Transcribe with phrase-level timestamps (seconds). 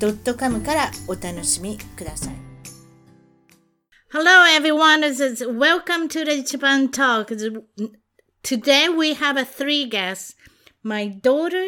[0.00, 2.34] .com からお楽しみください
[4.12, 7.28] Hello everyone, this is welcome to the Ichiban Talk.
[8.42, 10.34] Today we have a three guests.
[10.82, 11.64] My daughter,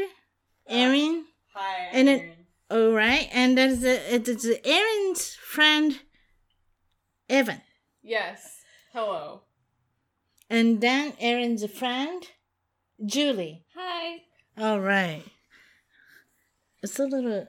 [0.69, 1.25] Erin.
[1.55, 2.21] Hi, And Erin.
[2.21, 2.31] it-
[2.71, 6.01] All right, and there's a, it's Erin's friend,
[7.31, 7.61] Evan,
[8.03, 8.61] yes.
[8.93, 9.43] Hello.
[10.51, 12.25] and then Erin's friend,
[13.05, 13.65] Julie.
[13.77, 14.23] Hi.
[14.59, 15.23] All right.
[16.83, 17.47] It's a little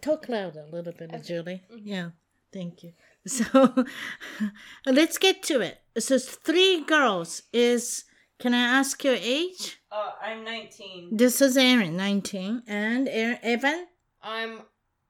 [0.00, 1.62] talk loud a little bit, Julie.
[1.74, 2.10] Yeah,
[2.52, 2.92] thank you.
[3.26, 3.86] So
[4.86, 5.78] let's get to it.
[5.98, 8.04] So three girls is.
[8.38, 9.80] Can I ask your age?
[9.90, 11.16] Uh, I'm 19.
[11.16, 13.86] This is Erin, nineteen, and Erin, Evan,
[14.20, 14.62] I'm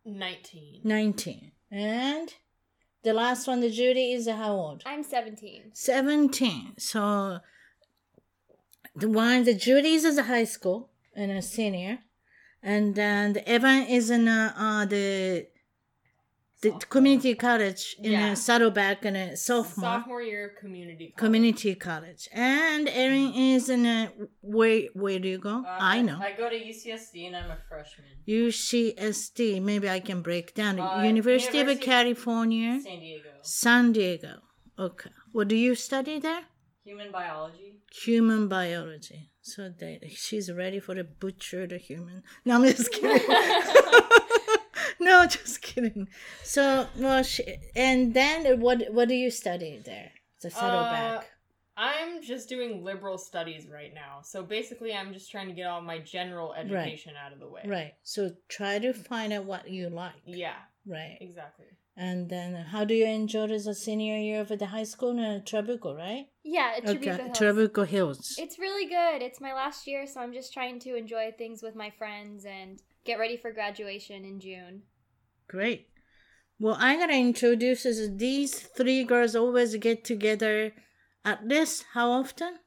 [0.05, 0.83] 19.
[0.84, 2.33] nineteen, and
[3.03, 4.83] the last one, the Judy, is how old?
[4.86, 5.70] I'm 17.
[5.72, 6.75] 17.
[6.78, 7.38] So
[8.94, 11.98] the one, the Judy's is a high school and a senior.
[12.72, 15.06] And then the Evan is in uh, uh, the
[16.62, 16.88] the Sophomore.
[16.94, 18.32] community college in Yeah.
[18.32, 21.22] a Saddleback and a sophomore, Sophomore year of community college.
[21.24, 22.22] community college.
[22.32, 23.98] And Erin is in a
[24.56, 25.56] where where do you go?
[25.72, 26.18] Uh, I know.
[26.28, 28.08] I go to UCSD and I'm a freshman.
[28.26, 29.60] UCSD.
[29.70, 30.80] Maybe I can break down.
[30.80, 33.30] Uh, University, of California, San Diego.
[33.42, 34.34] San Diego.
[34.78, 35.10] Okay.
[35.32, 36.44] What do you study there?
[36.84, 37.68] Human biology.
[38.06, 39.20] human biology.
[39.47, 42.23] So they, she's ready for the butcher the human.
[42.47, 43.28] No, I'm just kidding.
[45.00, 46.09] no, just kidding.
[46.42, 47.45] So, well, she,
[47.77, 48.83] and then what?
[48.91, 50.12] What do you study there?
[50.42, 51.19] The saddleback.
[51.20, 51.25] Uh,
[51.77, 54.21] I'm just doing liberal studies right now.
[54.22, 57.62] So basically, I'm just trying to get all my general education out of the way.
[57.66, 57.93] right.
[58.03, 60.12] So try to find out what you like.
[60.25, 60.54] Yeah,
[60.87, 61.19] Right.
[61.21, 61.66] exactly.
[61.97, 65.10] And then uh, how do you enjoy this a senior year of the high school
[65.10, 66.27] in uh, Trabuco, right?
[66.43, 67.38] Yeah, at Trabuco Hills.
[67.38, 68.34] Trabuco Hills.
[68.38, 69.22] It's really good.
[69.22, 72.81] It's my last year, so I'm just trying to enjoy things with my friends and
[73.04, 74.83] get ready for graduation in June.
[75.47, 75.88] Great.
[76.59, 80.72] Well, I'm gonna introduce is these three girls always get together
[81.25, 82.59] at least how often?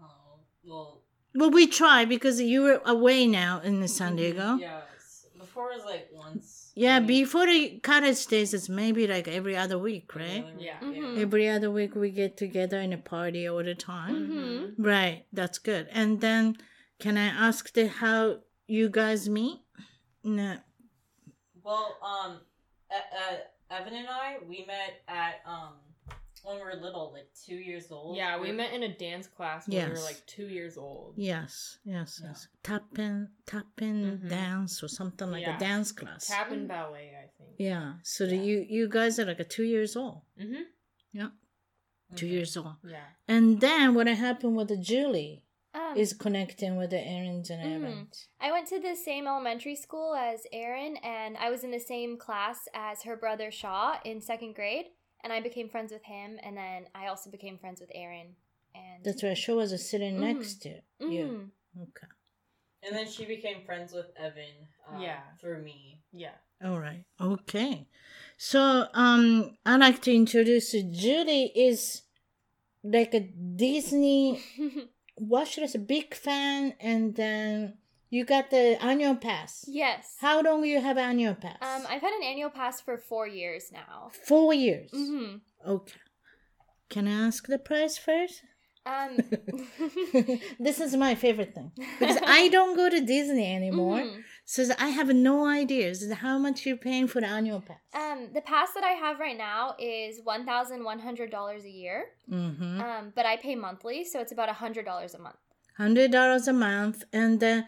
[0.00, 1.02] Oh, well.
[1.34, 4.56] Well, we try because you were away now in San mhm, Diego.
[4.60, 4.78] Yeah.
[4.94, 6.61] it's- Before it was like once.
[6.74, 7.08] Yeah, a week.
[7.08, 10.46] before the college days, it's maybe like every other week, right?
[10.58, 10.78] Yeah.
[10.80, 11.18] Mhm.
[11.20, 14.14] Every other week we get together in a party all the time.
[14.14, 14.82] Mm-hmm.
[14.82, 15.88] Right, that's good.
[15.92, 16.56] And then,
[16.98, 19.60] can I ask the how you guys meet?
[20.24, 20.56] No.
[21.62, 22.40] Well, um,
[22.90, 23.36] uh, uh,
[23.76, 25.74] Evan and I, we met at um
[26.42, 28.16] when we were little, like two years old.
[28.16, 31.14] Yeah, we We're- met in a dance class when we were like two years old.
[31.16, 32.28] Yes, yes, Yeah.
[32.28, 32.48] yes.
[32.62, 34.28] Tapping, tapping Mhm.
[34.28, 35.56] dance or something like Yeah.
[35.56, 36.26] a dance class.
[36.26, 37.56] Tap and ballet, I think.
[37.58, 37.94] Yeah.
[38.02, 38.42] So the, Yeah.
[38.42, 40.22] you you guys are like a two years old.
[40.38, 40.62] Mm-hmm.
[41.12, 41.30] Yeah,
[42.16, 42.30] 2 Mhm.
[42.30, 42.76] years old.
[42.84, 43.06] Yeah.
[43.28, 47.74] And then what happened with the Julie Um, is connecting with the Erin's and Mhm.
[47.76, 48.28] Evans.
[48.40, 52.18] I went to the same elementary school as Erin, and I was in the same
[52.18, 54.86] class as her brother Shaw in second grade,
[55.22, 58.34] and I became friends with him, and then I also became friends with Erin.
[58.74, 60.20] And That's why she was sitting Mhm.
[60.20, 61.50] next to you.
[61.76, 61.82] Mhm.
[61.82, 62.06] Okay.
[62.82, 64.68] And then she became friends with Evan.
[64.90, 65.22] Uh, Yeah.
[65.40, 66.00] Through me.
[66.12, 66.34] Yeah.
[66.64, 67.04] All right.
[67.20, 67.86] Okay.
[68.36, 70.82] So um I like to introduce you.
[70.84, 72.02] Julie is
[72.82, 74.40] like a Disney
[75.16, 77.78] what should I say big fan and then
[78.12, 79.64] you got the annual pass.
[79.66, 80.16] yes.
[80.20, 81.56] How long you have annual pass?
[81.62, 84.10] Um, I've had an annual pass for four years now.
[84.26, 84.90] Four years.
[84.92, 85.36] Mm-hmm.
[85.66, 86.00] Okay.
[86.90, 88.42] Can I ask the price first?
[88.84, 89.16] Um,
[90.60, 94.22] this is my favorite thing because I don't go to Disney anymore, mhm.
[94.44, 97.78] so I have no idea is how much you're paying for the annual pass.
[97.94, 101.70] Um, the pass that I have right now is one thousand one hundred dollars a
[101.70, 102.06] year.
[102.28, 102.80] mm-hmm.
[102.80, 105.36] Um, but I pay monthly, so it's about a hundred dollars a month.
[105.78, 107.66] Hundred dollars a month, and then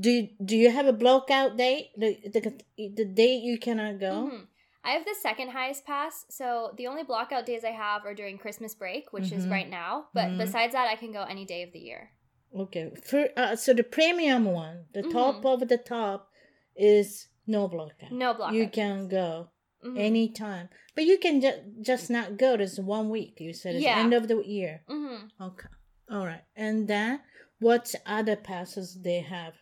[0.00, 1.90] do do you have a block-out date?
[1.96, 2.40] The the,
[2.94, 4.30] the date you cannot go.
[4.30, 4.46] Mhm.
[4.84, 8.38] I have the second highest pass, so the only blockout days I have are during
[8.38, 9.50] Christmas break, which is Mhm.
[9.50, 10.08] right now.
[10.14, 10.38] But Mhm.
[10.38, 12.12] besides that, I can go any day of the year.
[12.54, 15.52] Okay, for uh, so the premium one, the top Mhm.
[15.62, 16.30] of the top,
[16.76, 18.12] is no block-out.
[18.12, 18.54] No blockout.
[18.54, 19.50] You can go
[19.84, 19.98] Mhm.
[19.98, 22.56] anytime, but you can ju- just not go.
[22.56, 23.40] There's one week.
[23.40, 23.98] You said it's Yeah.
[23.98, 24.84] end of the year.
[24.88, 25.30] Mhm.
[25.40, 25.68] Okay,
[26.10, 27.20] all right, and then
[27.58, 29.54] what other passes they have?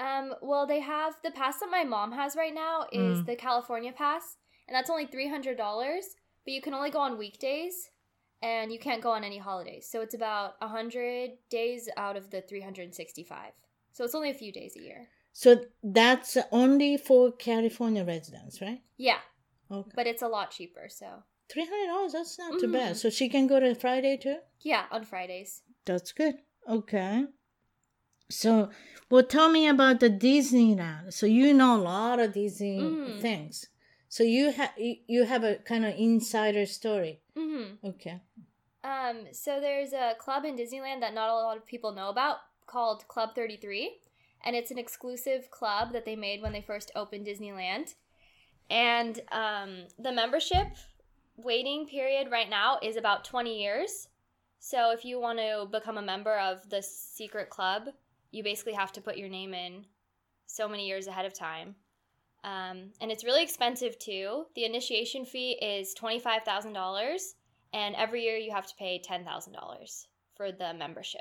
[0.00, 3.26] Um, well, they have the pass that my mom has right now is Mm.
[3.26, 6.04] the California pass, and that's only three hundred dollars.
[6.44, 7.90] But you can only go on weekdays,
[8.40, 9.86] and you can't go on any holidays.
[9.90, 13.52] So it's about hundred days out of the three hundred and sixty-five.
[13.92, 15.08] So it's only a few days a year.
[15.32, 18.82] So that's only for California residents, right?
[18.96, 19.20] Yeah,
[19.70, 19.90] Okay.
[19.94, 20.88] but it's a lot cheaper.
[20.88, 22.12] So Three hundred dollars.
[22.12, 22.72] That's not too Mhm.
[22.72, 22.96] bad.
[22.96, 24.38] So she can go to Friday too.
[24.60, 25.62] yeah, on Fridays.
[25.84, 26.36] That's good.
[26.68, 27.26] Okay.
[28.30, 28.70] So,
[29.10, 31.12] well, tell me about the Disneyland.
[31.12, 33.20] So you know a lot of Disney Mhm.
[33.20, 33.66] things.
[34.08, 37.20] So you have you have a kind of insider story.
[37.36, 37.86] Mm-hmm.
[37.86, 38.20] Okay.
[38.82, 42.38] Um, so there's a club in Disneyland that not a lot of people know about
[42.66, 44.00] called Club 33,
[44.44, 47.94] and it's an exclusive club that they made when they first opened Disneyland.
[48.70, 50.68] And um, the membership
[51.36, 54.08] waiting period right now is about 20 years.
[54.60, 57.88] So if you want to become a member of the secret club,
[58.30, 59.84] you basically have to put your name in
[60.46, 61.74] so many years ahead of time.
[62.42, 64.44] Um, and it's really expensive too.
[64.54, 67.18] The initiation fee is $25,000
[67.72, 70.06] and every year you have to pay $10,000
[70.36, 71.20] for the membership.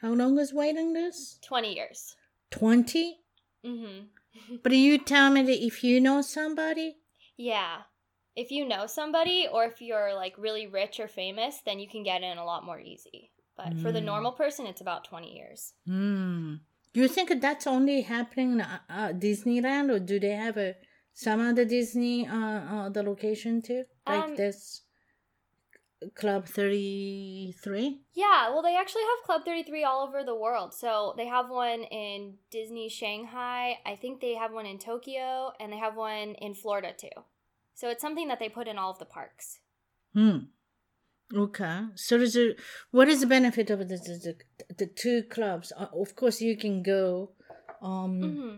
[0.00, 1.38] How long is waiting this?
[1.42, 2.14] 20 years.
[2.50, 3.18] Twenty.
[3.64, 4.56] Mm-hmm.
[4.62, 6.96] But you tell me that if you know somebody,
[7.36, 7.78] Yeah.
[8.36, 12.04] If you know somebody or if you're like really rich or famous, then you can
[12.04, 13.32] get in a lot more easy.
[13.58, 14.04] But for the Mm.
[14.12, 15.74] normal person, it's about 20 years.
[15.84, 16.54] hmm,
[16.92, 20.76] do you think that's only happening in uh, uh, Disneyland, or do they have a
[21.12, 24.82] some other Disney uh, uh the location too, like Um, this
[26.14, 27.88] Club Thirty Three?
[28.14, 30.72] Yeah, well, they actually have Club 33 all over the world.
[30.72, 33.80] So they have one in Disney Shanghai.
[33.84, 37.16] I think they have one in Tokyo, and they have one in Florida too.
[37.74, 39.60] So it's something that they put in all of the parks.
[40.14, 40.38] Hmm.
[41.34, 41.80] Okay.
[41.94, 42.54] So there's a
[42.90, 44.34] what is the benefit of the the,
[44.76, 45.72] the, two clubs?
[45.76, 47.32] Uh, of course, you can go.
[47.82, 48.20] Um.
[48.20, 48.56] hmm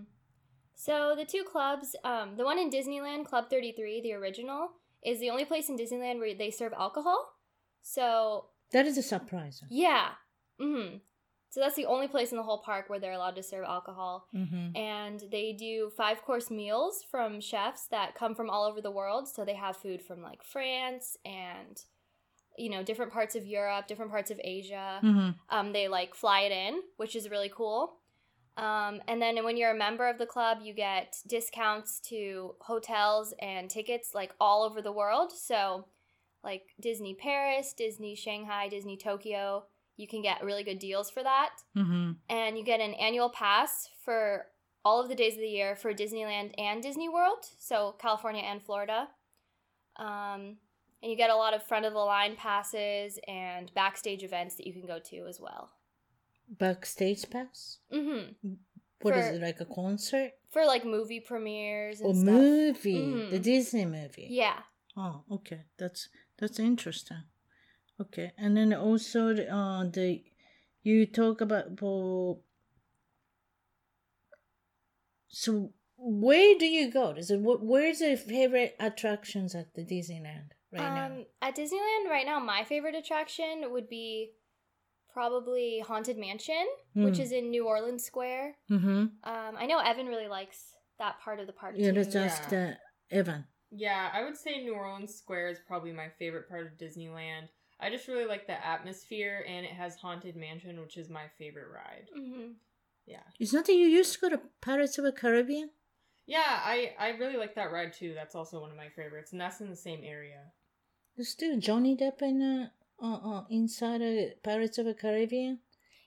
[0.75, 4.71] So the two clubs, um, the one in Disneyland, Club 33, the original,
[5.05, 7.35] is the only place in Disneyland where they serve alcohol.
[7.83, 9.63] So That is a surprise.
[9.69, 10.11] yeah,
[10.59, 10.99] hmm
[11.51, 14.29] so that's the only place in the whole park where they're allowed to serve alcohol.
[14.35, 14.77] Mm-hmm.
[14.77, 19.27] And they do five course meals from chefs that come from all over the world.
[19.29, 21.77] So they have food from like France and
[22.61, 25.01] you know different parts of Europe, different parts of Asia.
[25.03, 25.31] Mm-hmm.
[25.49, 27.97] Um, they like fly it in, which is really cool.
[28.57, 33.33] Um, and then when you're a member of the club, you get discounts to hotels
[33.41, 35.33] and tickets like all over the world.
[35.33, 35.87] So,
[36.45, 39.65] like Disney Paris, Disney Shanghai, Disney Tokyo,
[39.97, 41.51] you can get really good deals for that.
[41.77, 42.13] Mm-hmm.
[42.29, 44.47] And you get an annual pass for
[44.85, 48.63] all of the days of the year for Disneyland and Disney World, so California and
[48.63, 49.09] Florida.
[49.97, 50.57] Um,
[51.03, 54.67] and you get a lot of front of the line passes and backstage events that
[54.67, 55.71] you can go to as well.
[56.49, 57.79] Backstage pass.
[57.93, 58.23] hmm
[59.03, 62.27] What is For- it like a concert For like movie premieres and stuff.
[62.35, 62.99] movie?
[63.03, 63.31] Mhm.
[63.31, 64.29] The Disney movie.
[64.31, 64.61] Yeah.
[64.97, 65.63] Oh, okay.
[65.79, 66.09] That's
[66.39, 67.23] that's interesting.
[68.01, 70.25] Okay, and then also the, uh the
[70.83, 72.41] you talk about well,
[75.29, 77.11] so where do you go?
[77.11, 81.07] Is it wh- where's your favorite attractions at the Disneyland right now?
[81.07, 84.33] um, at Disneyland right now, my favorite attraction would be
[85.13, 87.23] probably Haunted Mansion, which Hmm.
[87.23, 88.57] is in New Orleans Square.
[88.71, 88.89] Mm-hmm.
[88.89, 91.97] Um, I know Evan really likes that part of the park Yeah, too.
[91.99, 92.49] let's ask Yeah.
[92.51, 93.47] the Evan.
[93.73, 97.49] Yeah, I would say New Orleans Square is probably my favorite part of Disneyland.
[97.79, 101.69] I just really like the atmosphere, and it has Haunted Mansion, which is my favorite
[101.73, 102.09] ride.
[102.15, 102.53] hmm
[103.07, 105.71] Yeah, It's not that you used to go to Pirates of the Caribbean.
[106.27, 108.13] yeah, I I really like that ride too.
[108.15, 110.53] That's also one of my favorites, and that's in the same area.
[111.21, 112.69] There's still Johnny Depp in uh,
[113.05, 115.59] uh, uh inside of Pirates of the Caribbean.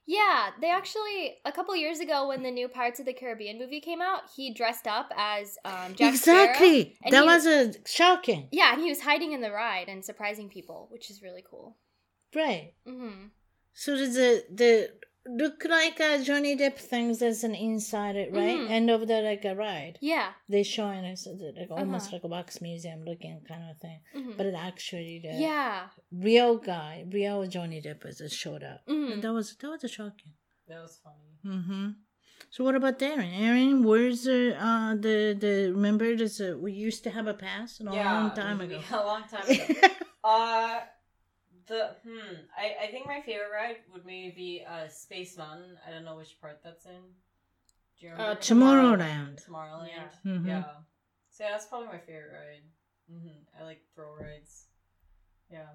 [0.08, 3.80] Yeah, they actually a couple years ago when the new Pirates of the Caribbean movie
[3.80, 6.98] came out, he dressed up as um, Jack exactly.
[7.04, 8.48] and That he- was a shocking.
[8.52, 11.78] Yeah, and he was hiding in the ride and surprising people, which is really cool.
[12.34, 12.74] Right.
[12.88, 13.28] Mm-hmm.
[13.76, 14.90] So a the
[15.26, 18.58] look like a Johnny Depp things as an inside it, right?
[18.60, 18.70] Mhm.
[18.70, 19.98] End of the like a ride.
[20.02, 20.34] Yeah.
[20.50, 22.16] They showing us like almost Uh-huh.
[22.18, 24.02] like a wax museum looking kind of thing.
[24.16, 24.36] mhm.
[24.38, 25.90] But it actually the yeah.
[26.12, 28.86] real guy, real Johnny Depp is just showed up.
[28.88, 29.14] Mhm.
[29.14, 30.34] And that was that was a shocking.
[30.68, 31.34] That was funny.
[31.46, 31.90] Mm-hmm.
[32.50, 33.32] So what about Darren?
[33.46, 37.80] Erin, where's the uh the the remember this uh, we used to have a pass
[37.80, 38.80] a long time we- ago.
[38.92, 39.88] A long time ago.
[40.24, 40.80] uh,
[41.68, 42.36] the hmm.
[42.58, 45.78] I I think my favorite ride would maybe be uh Space Mountain.
[45.88, 47.02] I don't know which part that's in.
[48.00, 48.32] Do you remember?
[48.32, 49.46] Uh, Tomorrowland.
[49.48, 49.88] Tomorrowland.
[49.90, 50.32] Yeah.
[50.32, 50.48] Mhm.
[50.48, 50.64] Yeah.
[51.30, 52.64] So yeah, that's probably my favorite ride.
[53.12, 53.60] Mm-hmm.
[53.60, 54.68] I like thrill rides.
[55.50, 55.68] Yeah.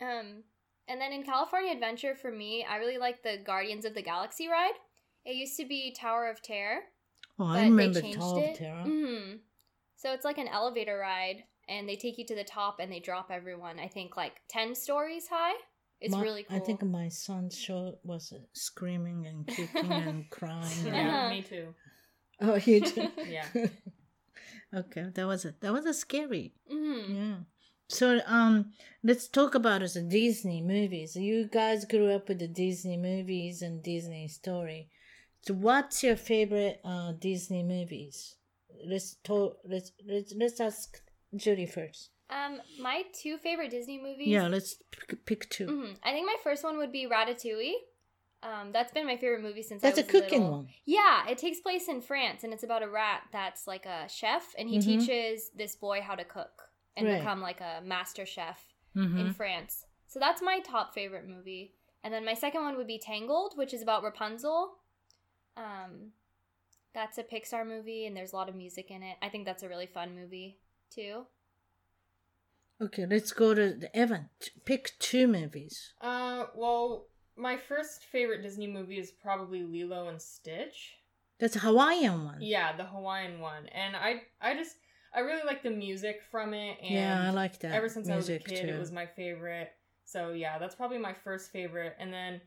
[0.00, 0.42] Um,
[0.88, 4.48] and then in California Adventure, for me, I really like the Guardians of the Galaxy
[4.48, 4.74] ride.
[5.24, 6.80] It used to be Tower of Terror.
[7.38, 8.54] Oh, but I remember they changed Tower of it.
[8.56, 8.82] Terror.
[8.84, 9.32] hmm
[9.96, 13.00] So it's like an elevator ride, and they take you to the top and they
[13.00, 13.78] drop everyone.
[13.78, 15.54] I think like ten stories high.
[16.00, 16.56] It's My- really cool.
[16.56, 20.86] I think my son's show was uh, screaming and kicking and crying.
[20.86, 21.30] Yeah, Uh-huh.
[21.30, 21.74] me too.
[22.40, 23.08] Oh, you too.
[23.30, 23.46] Yeah.
[24.74, 26.54] okay, that was a that was a scary.
[26.68, 27.36] hmm Yeah.
[27.88, 31.14] So um, let's talk about the Disney movies.
[31.14, 34.88] You guys grew up with the Disney movies and Disney story.
[35.42, 38.36] So what's your favorite uh Disney movies?
[38.84, 39.58] Let's talk.
[39.68, 41.00] Let's let's let's ask
[41.36, 42.10] Judy first.
[42.30, 44.28] Um, my two favorite Disney movies.
[44.28, 45.98] Yeah, let's pick, pick 2 Mhm.
[46.02, 47.74] I think my first one would be Ratatouille.
[48.42, 50.56] Um, that's been my favorite movie since That's I a was a cooking little.
[50.58, 50.68] one.
[50.84, 54.54] Yeah, it takes place in France, and it's about a rat that's like a chef,
[54.58, 54.84] and he Mhm.
[54.84, 57.18] teaches this boy how to cook and Right.
[57.18, 59.18] become like a master chef Mm-hmm.
[59.18, 59.86] in France.
[60.06, 61.74] So that's my top favorite movie.
[62.02, 64.78] And then my second one would be Tangled, which is about Rapunzel.
[65.56, 66.12] Um,
[66.94, 69.16] that's a Pixar movie, and there's a lot of music in it.
[69.22, 70.58] I think that's a really fun movie
[70.94, 71.26] too.
[72.80, 74.28] Okay, let's go to the Evan.
[74.64, 75.92] Pick two movies.
[76.00, 77.06] Uh, well,
[77.36, 80.94] my first favorite Disney movie is probably Lilo and Stitch.
[81.38, 82.38] That's a Hawaiian one.
[82.40, 84.76] Yeah, the Hawaiian one, and I, I just,
[85.14, 87.74] I really like the music from it, and Yeah, I like that.
[87.74, 88.74] ever since I was a kid, too.
[88.74, 89.72] it was my favorite.
[90.04, 92.40] So yeah, that's probably my first favorite, and then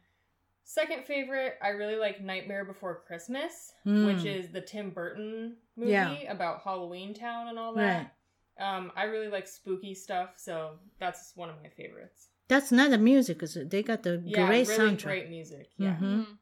[0.63, 4.05] second favorite, I really like Nightmare Before Christmas, Mm.
[4.05, 6.13] which is the Tim Burton movie Yeah.
[6.31, 8.13] about Halloween Town and all that.
[8.57, 12.29] Um, I really like spooky stuff, so that's one of my favorites.
[12.47, 13.69] That's not the music, is it?
[13.69, 15.03] They got the Yeah, great really soundtrack.
[15.03, 15.71] great music.
[15.77, 15.95] Yeah.
[15.95, 16.25] Mhm.
[16.25, 16.37] Mhm.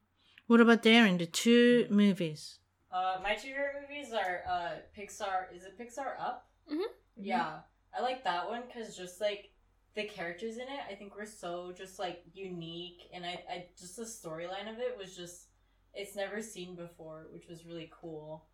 [0.47, 1.17] What about Darren?
[1.17, 2.59] The two movies.
[2.91, 5.51] Uh, my two favorite movies are uh, Pixar.
[5.55, 6.49] Is it Pixar Up?
[6.69, 6.85] Mhm.
[7.15, 7.61] Yeah,
[7.97, 9.51] I like that one because just like
[9.95, 13.95] the characters in it, I think were so just like unique, and I, I just
[13.95, 15.47] the storyline of it was just
[15.95, 18.45] it's never seen before, which was really cool.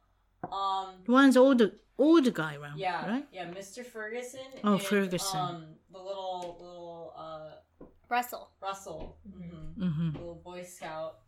[0.51, 1.62] Um, One's old,
[1.98, 2.79] old guy around.
[2.79, 3.27] yeah, Right.
[3.31, 3.86] yeah, Mr.
[3.86, 4.39] Ferguson.
[4.63, 5.39] Oh, and, Ferguson.
[5.39, 8.51] Um, the little little uh Russell.
[8.62, 9.17] Russell.
[9.29, 9.74] Mhm.
[9.75, 10.17] hmm Mm-hmm.
[10.17, 11.19] little Boy Scout,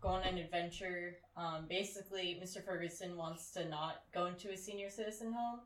[0.00, 1.16] go on an adventure.
[1.36, 2.64] Um, basically, Mr.
[2.64, 5.60] Ferguson wants to not go into a senior citizen home,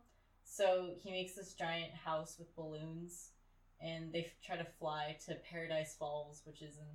[0.45, 3.31] so he makes this giant house with balloons,
[3.81, 6.87] and they f- try to fly to Paradise Falls, which is in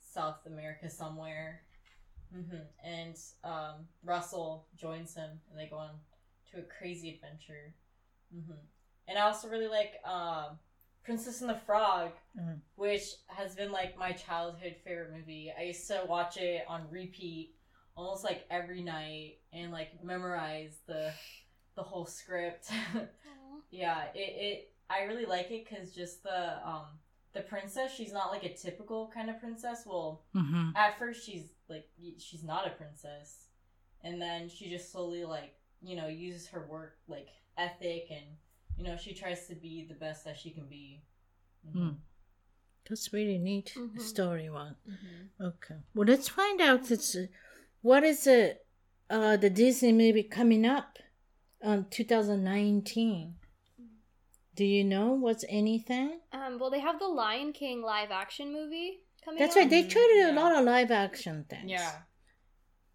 [0.00, 1.62] South America somewhere.
[2.32, 5.90] Hmm And um, Russell joins him, and they go on
[6.52, 7.74] to a crazy adventure.
[8.32, 8.52] hmm
[9.08, 10.58] And I also really like um,
[11.04, 12.60] Princess and the Frog, Mhm.
[12.76, 15.52] which has been like my childhood favorite movie.
[15.58, 17.54] I used to watch it on repeat
[17.96, 21.12] almost like every night and like memorize the
[21.74, 22.70] the whole script.
[23.70, 26.86] yeah, it, it I really like it because just the um
[27.34, 29.84] the princess she's not like a typical kind of princess.
[29.86, 30.70] Well, Mm-hmm.
[30.76, 31.88] at first she's like
[32.18, 33.46] she's not a princess,
[34.04, 38.26] and then she just slowly like you know uses her work like ethic and
[38.76, 41.02] you know she tries to be the best that she can be.
[41.66, 41.76] Mhm.
[41.76, 41.96] Mm.
[42.88, 44.00] That's really neat Mhm.
[44.00, 44.76] story one.
[44.86, 45.30] Mhm.
[45.40, 45.78] Okay.
[45.94, 46.90] Well, let's find out.
[46.90, 47.26] It's, uh,
[47.80, 48.58] what is the
[49.10, 50.98] uh, the Disney movie coming up
[51.62, 53.38] on 2019?
[54.54, 56.20] Do you know what's anything?
[56.32, 59.40] Um, well, they have the Lion King live action movie coming.
[59.40, 59.60] That's out.
[59.60, 59.70] right.
[59.70, 61.70] They try to do a lot of live action things.
[61.70, 61.92] Yeah.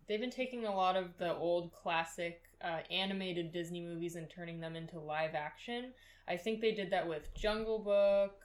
[0.07, 4.59] They've been taking a lot of the old classic uh, animated Disney movies and turning
[4.59, 5.91] them into live action.
[6.27, 8.35] I think they did that with Jungle Book.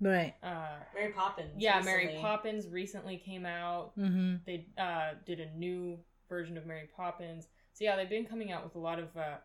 [0.00, 0.34] Right.
[0.42, 1.52] Uh, Mary Poppins.
[1.56, 2.18] yeah, Mary.
[2.20, 3.98] Poppins recently came out.
[3.98, 4.36] Mm-hmm.
[4.44, 5.98] They uh, did a new
[6.28, 7.48] version of Mary Poppins.
[7.72, 9.36] So yeah, they've been coming out with a lot of uh,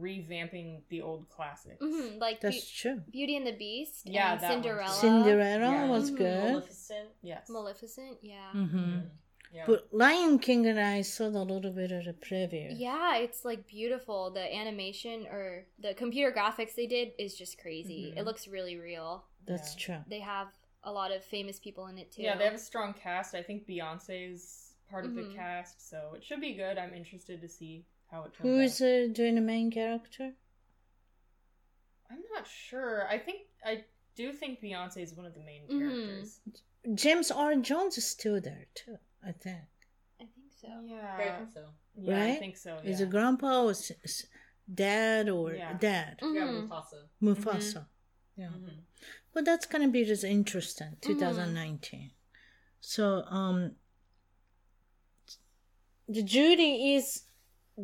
[0.00, 1.82] revamping the old classics.
[1.82, 3.00] Mhm, like Be- That's true.
[3.10, 4.02] Beauty and the Beast.
[4.06, 4.62] Yeah, and that one.
[4.62, 4.94] Cinderella.
[4.94, 5.90] Cinderella Yeah.
[5.90, 6.16] was Mhm.
[6.16, 6.52] good.
[6.52, 7.08] Maleficent.
[7.22, 7.48] Yes.
[7.48, 8.18] Maleficent.
[8.22, 8.50] Yeah.
[8.54, 8.78] Mm-hmm.
[8.78, 9.10] Mhm.
[9.52, 9.64] Yeah.
[9.66, 12.74] But Lion King and I saw a little bit of the preview.
[12.76, 14.30] Yeah, it's like beautiful.
[14.30, 18.12] The animation or the computer graphics they did is just crazy.
[18.12, 18.18] Mhm.
[18.18, 19.24] It looks really real.
[19.46, 19.84] That's Yeah.
[19.84, 20.04] true.
[20.08, 20.48] They have
[20.82, 22.22] a lot of famous people in it too.
[22.22, 23.34] Yeah, they have a strong cast.
[23.34, 26.76] I think Beyonce is part of the cast, so it should be good.
[26.78, 28.86] I'm interested to see how it turns Who is out.
[28.86, 30.32] uh, doing the main character?
[32.10, 33.06] I'm not sure.
[33.08, 33.84] I think I
[34.14, 35.78] do think Beyonce is one of the main Mhm.
[35.80, 36.40] characters.
[36.94, 38.98] James Earl Jones is still there too.
[39.24, 39.64] I think.
[40.20, 40.68] I think so.
[40.84, 41.64] Yeah, I think so.
[41.96, 42.76] yeah, I think so.
[42.84, 43.06] Is yeah.
[43.06, 44.26] it grandpa or s- s-
[44.72, 45.76] dad or Yeah.
[45.78, 46.18] dad?
[46.22, 46.68] Yeah, Mhm.
[46.68, 47.08] Mufasa.
[47.20, 47.88] Mufasa.
[48.36, 48.50] Yeah.
[48.50, 48.84] Mhm.
[49.32, 50.96] But that's gonna be just interesting.
[51.00, 52.12] 2019.
[52.80, 53.76] So um,
[56.08, 57.24] the Judy is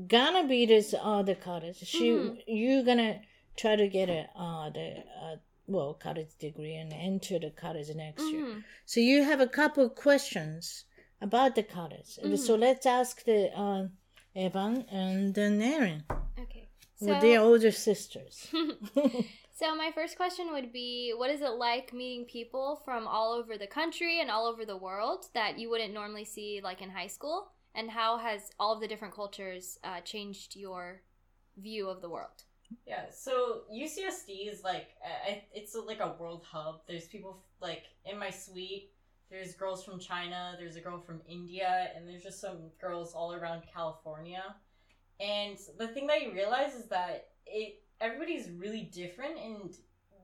[0.06, 1.78] gonna be this other college.
[1.78, 2.42] She Mhm.
[2.46, 3.22] you gonna
[3.56, 8.24] try to get a uh the uh well college degree and enter the college next
[8.32, 8.44] year.
[8.44, 8.64] Mhm.
[8.84, 10.84] So you have a couple of questions
[11.20, 12.18] about the college.
[12.22, 12.38] Mhm.
[12.38, 13.88] So let's ask the uh,
[14.34, 16.04] Evan and then Erin.
[16.38, 16.68] Okay.
[16.96, 18.46] So, older sisters.
[19.60, 23.58] so my first question would be what is it like meeting people from all over
[23.58, 27.08] the country and all over the world that you wouldn't normally see like in high
[27.08, 27.50] school?
[27.74, 31.02] And how has all of the different cultures uh, changed your
[31.56, 32.44] view of the world?
[32.86, 36.80] Yeah, so UCSD is like I, it's like a world hub.
[36.86, 38.90] There's people like in my suite.
[39.30, 40.54] There's girls from China.
[40.58, 44.42] There's a girl from India, and there's just some girls all around California.
[45.20, 49.74] And the thing that you realize is that it everybody's really different, and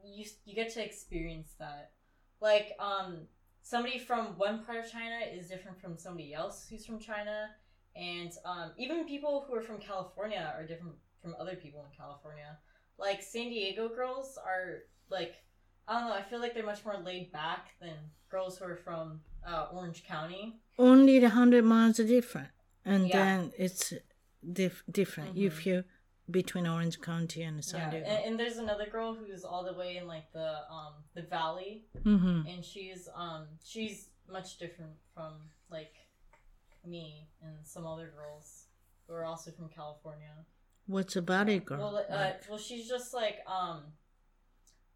[0.05, 1.93] you you get to experience that.
[2.41, 3.21] Like um,
[3.69, 7.51] somebody from one part of China is different from somebody else who's from China,
[7.95, 12.57] and um, even people who are from California are different from other people in California.
[12.99, 14.69] Like San Diego girls are
[15.11, 15.35] like
[15.87, 16.15] I don't know.
[16.15, 17.95] I feel like they're much more laid back than
[18.31, 20.61] girls who are from uh, Orange County.
[20.79, 22.49] Only the hundred miles are different,
[22.85, 23.17] and Yeah.
[23.25, 23.93] then it's
[24.61, 25.47] dif- different Mhm.
[25.47, 25.85] if you
[26.31, 28.07] between Orange County and San Yeah, Diego.
[28.07, 31.85] and, and there's another girl who's all the way in like the um the valley,
[32.03, 35.33] hmm and she's um she's much different from
[35.71, 35.95] like
[36.87, 38.67] me and some other girls
[39.07, 40.35] who are also from California.
[40.87, 41.79] What's about it, girl?
[41.79, 42.49] Well, uh, like?
[42.49, 43.83] well, she's just like um.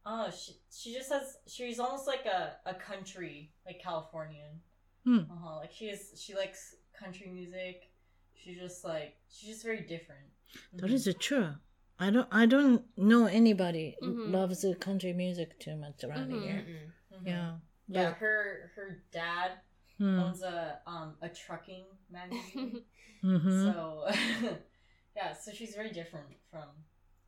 [0.04, 1.36] Oh, she she just has.
[1.46, 4.60] She's almost like a, a country like Californian.
[5.04, 5.18] Hmm.
[5.30, 5.56] Uh huh.
[5.60, 6.20] Like she is.
[6.20, 7.90] She likes country music.
[8.34, 10.26] She's just like she's just very different.
[10.74, 11.54] That is a true.
[11.98, 12.28] I don't.
[12.32, 14.30] I don't know anybody Mhm.
[14.32, 16.64] loves the country music too much around here.
[17.12, 17.26] Mhm.
[17.26, 17.58] Yeah.
[17.88, 18.10] Yeah.
[18.10, 19.52] But- Her her dad
[19.98, 20.18] Hmm.
[20.18, 22.82] owns a um a trucking magazine.
[23.22, 24.08] So
[25.16, 25.32] yeah.
[25.34, 26.68] So she's very different from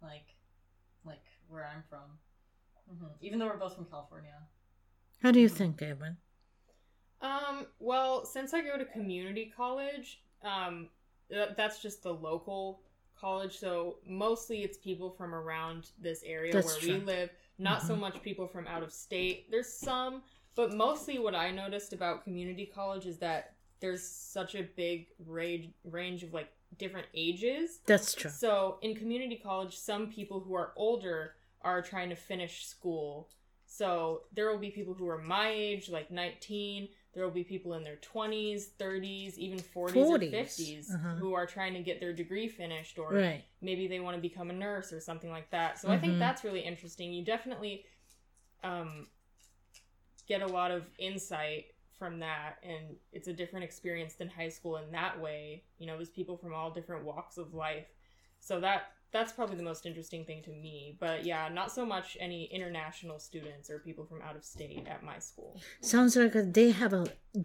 [0.03, 0.35] like
[1.05, 2.19] like where I'm from.
[2.89, 4.35] hmm Even though we're both from California.
[5.23, 6.17] How do you think, Evan?
[7.21, 10.91] Um, well, since I go to community college, um,
[11.31, 12.83] th- that's just the local
[13.25, 16.99] college, so mostly it's people from around this area That's where true.
[16.99, 17.31] we live.
[17.59, 18.01] Not so Mhm.
[18.01, 19.51] much people from out of state.
[19.51, 20.23] There's some,
[20.55, 25.73] but mostly what I noticed about community college is that there's such a big range
[25.85, 27.81] range of like different ages.
[27.87, 28.31] That's true.
[28.31, 33.31] So in community college, some people who are older are trying to finish school.
[33.67, 36.91] So there will be people who are my age, like 19.
[37.15, 41.15] There will be people in their 20s, 30s, even 40s, 40s, or 50s uh-huh.
[41.17, 43.45] who are trying to get their degree finished or Right.
[43.61, 45.79] maybe they want to become a nurse or something like that.
[45.79, 46.19] So I think Mhm.
[46.19, 47.13] that's really interesting.
[47.13, 47.87] You definitely
[48.65, 49.09] um,
[50.27, 51.67] get a lot of insight
[51.99, 55.65] from that, and it's a different experience than high school in that way.
[55.79, 57.87] You know, there's people from all different walks of life,
[58.41, 60.77] so that that's probably the most interesting thing to me.
[61.05, 65.01] But yeah, not so much any international students or people from out of state at
[65.11, 65.53] my school.
[65.81, 67.05] Sounds like they have a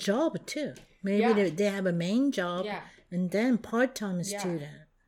[0.10, 0.74] job too.
[1.04, 1.34] Maybe Yeah.
[1.40, 4.62] they, they have a main job Yeah, and then part time student,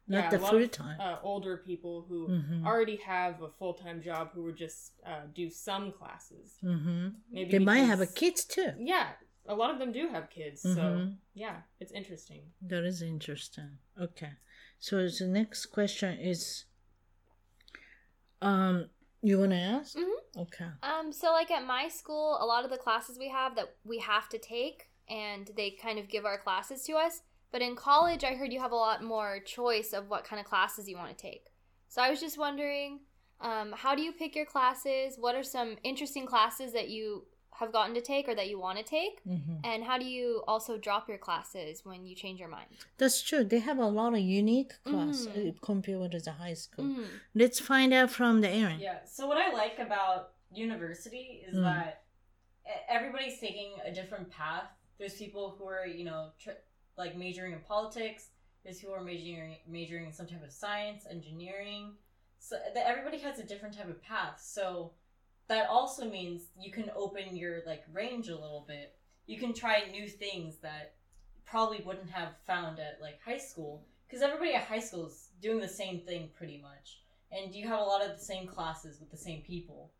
[0.07, 0.97] yeah, not the full time.
[1.07, 2.59] Uh, older people who Mhm.
[2.69, 6.47] already have a full time job who would just uh, do some classes.
[6.61, 8.69] hmm Maybe They might have a kids too.
[8.93, 9.07] Yeah,
[9.53, 11.17] a lot of them do have kids, so Mhm.
[11.33, 12.41] yeah, it's interesting.
[12.71, 13.71] That is interesting.
[14.07, 14.33] Okay.
[14.81, 16.65] So the next question is
[18.41, 18.89] um
[19.21, 19.95] you wanna ask?
[19.95, 20.15] Mhm.
[20.35, 20.69] Okay.
[20.81, 23.99] Um, so like at my school, a lot of the classes we have that we
[23.99, 27.21] have to take, and they kind of give our classes to us.
[27.51, 30.47] But in college, I heard you have a lot more choice of what kind of
[30.47, 31.51] classes you want to take.
[31.87, 33.01] So I was just wondering,
[33.39, 35.17] um, how do you pick your classes?
[35.19, 37.27] What are some interesting classes that you
[37.59, 39.21] have gotten to take or that you want to take?
[39.23, 42.69] hmm And how do you also drop your classes when you change your mind?
[42.97, 43.43] That's true.
[43.43, 45.49] They have a lot of unique class Mhm.
[45.49, 46.85] uh, compared with the high school.
[46.85, 47.07] Mhm.
[47.35, 48.79] Let's find out from the Erin.
[48.79, 49.03] Yeah.
[49.05, 51.63] So what I like about university is Mm.
[51.63, 52.03] that
[52.65, 54.69] e- everybody's taking a different path.
[54.97, 56.61] There's people who are, you know, tr-
[56.97, 58.29] like majoring in politics.
[58.63, 61.97] There's people who are majoring majoring in some type of science, engineering.
[62.39, 64.39] So that everybody has a different type of path.
[64.41, 64.93] So
[65.51, 68.95] that also means you can open your like range a little bit.
[69.27, 70.93] You can try new things that
[71.45, 75.59] probably wouldn't have found at like high school because everybody at high school is doing
[75.59, 79.09] the same thing pretty much and you have a lot of the same classes with
[79.11, 79.91] the same people.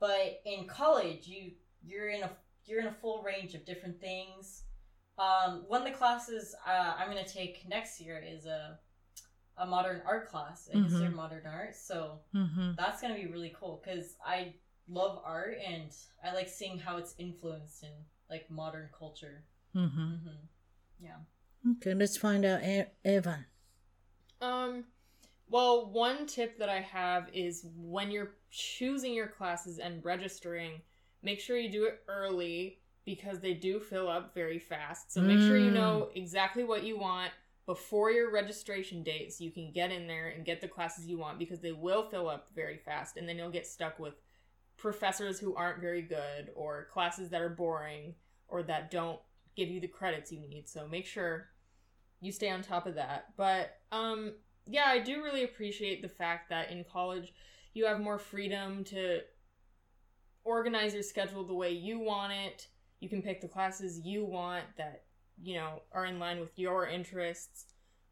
[0.00, 1.52] But in college, you
[1.84, 2.30] you're in a
[2.64, 4.62] you're in a full range of different things.
[5.18, 8.78] Um, one of the classes uh, I'm going to take next year is a
[9.56, 11.74] a modern art class, a history of modern art.
[11.76, 14.54] So hmm that's going to be really cool because I
[14.88, 15.90] love art and
[16.24, 17.90] I like seeing how it's influenced in
[18.30, 19.44] like modern culture.
[19.72, 20.28] hmm hmm
[21.00, 21.16] Yeah.
[21.72, 22.60] Okay, let's find out
[23.04, 23.44] Evan.
[24.40, 24.84] Um,
[25.50, 30.80] well, one tip that I have is when you're choosing your classes and registering,
[31.22, 35.12] make sure you do it early because they do fill up very fast.
[35.12, 35.74] So make sure you Mm.
[35.74, 37.32] know exactly what you want
[37.66, 41.18] before your registration date so you can get in there and get the classes you
[41.18, 44.14] want because they will fill up very fast and then you'll get stuck with
[44.78, 48.14] professors who aren't very good or classes that are boring
[48.46, 49.20] or that don't
[49.56, 50.68] give you the credits you need.
[50.68, 51.48] So make sure
[52.20, 53.26] you stay on top of that.
[53.36, 54.34] But um
[54.66, 57.32] yeah, I do really appreciate the fact that in college
[57.74, 59.20] you have more freedom to
[60.44, 62.68] organize your schedule the way you want it.
[63.00, 65.04] You can pick the classes you want that,
[65.42, 67.66] you know, are in line with your interests.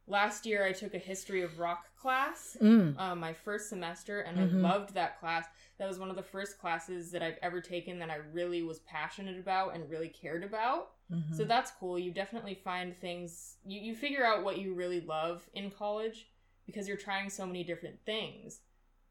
[0.08, 2.96] Last year I took a history of rock class, Mm.
[2.98, 4.58] uh, my first semester, and Mhm.
[4.58, 5.46] I loved that class.
[5.78, 8.78] That was one of the first classes that I've ever taken that I really was
[8.80, 10.94] passionate about and really cared about.
[11.10, 11.34] Mhm.
[11.34, 11.98] So that's cool.
[11.98, 16.30] You definitely find things, you, you figure out what you really love in college
[16.66, 18.62] because you're trying so many different things.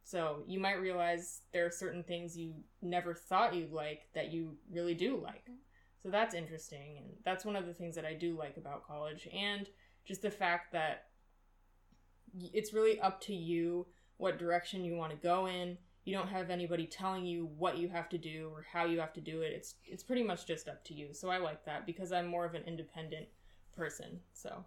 [0.03, 4.57] So you might realize there are certain things you never thought you'd like that you
[4.69, 5.49] really do like.
[6.03, 6.97] So that's interesting.
[6.97, 9.27] And that's one of the things that I do like about college.
[9.33, 9.67] And
[10.05, 11.05] just the fact that
[12.53, 13.85] it's really up to you
[14.17, 15.77] what direction you want to go in.
[16.05, 19.13] You don't have anybody telling you what you have to do or how you have
[19.13, 19.51] to do it.
[19.51, 21.13] It's it's pretty much just up to you.
[21.13, 23.25] So I like that because I'm more of an independent
[23.75, 24.19] person.
[24.33, 24.63] So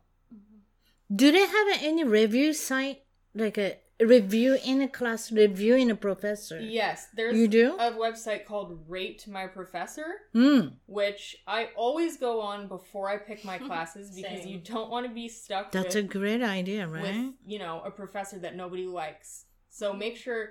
[1.14, 3.03] Do they have any review site?
[3.35, 6.61] Like a review in a class, review in a professor?
[6.61, 7.77] yes, there's You do?
[7.79, 10.75] a website called Rate My Professor, Mm.
[10.87, 15.13] which I always go on before I pick my classes because you don't want to
[15.13, 17.03] be stuck That's a great idea, right?
[17.03, 19.47] with you know a professor that nobody likes.
[19.71, 20.51] So make sure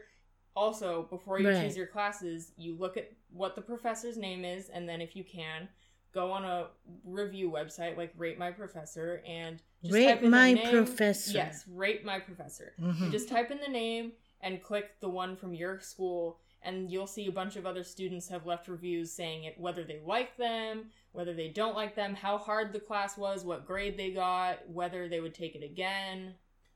[0.56, 1.62] also before you Right.
[1.64, 5.24] choose your classes, you look at what the professor's name is, and then if you
[5.24, 5.70] can,
[6.18, 6.68] go on a
[7.06, 10.56] review website like Rate My Professor and just Rate type in My.
[10.72, 11.32] Professor.
[11.34, 12.74] Yes, Rate My Professor.
[12.80, 13.12] You Mhm.
[13.12, 17.28] just type in the name and click the one from your school and you'll see
[17.28, 21.34] a bunch of other students have left reviews saying it whether they like them whether
[21.36, 25.20] they don't like them how hard the class was what grade they got whether they
[25.20, 26.34] would take it again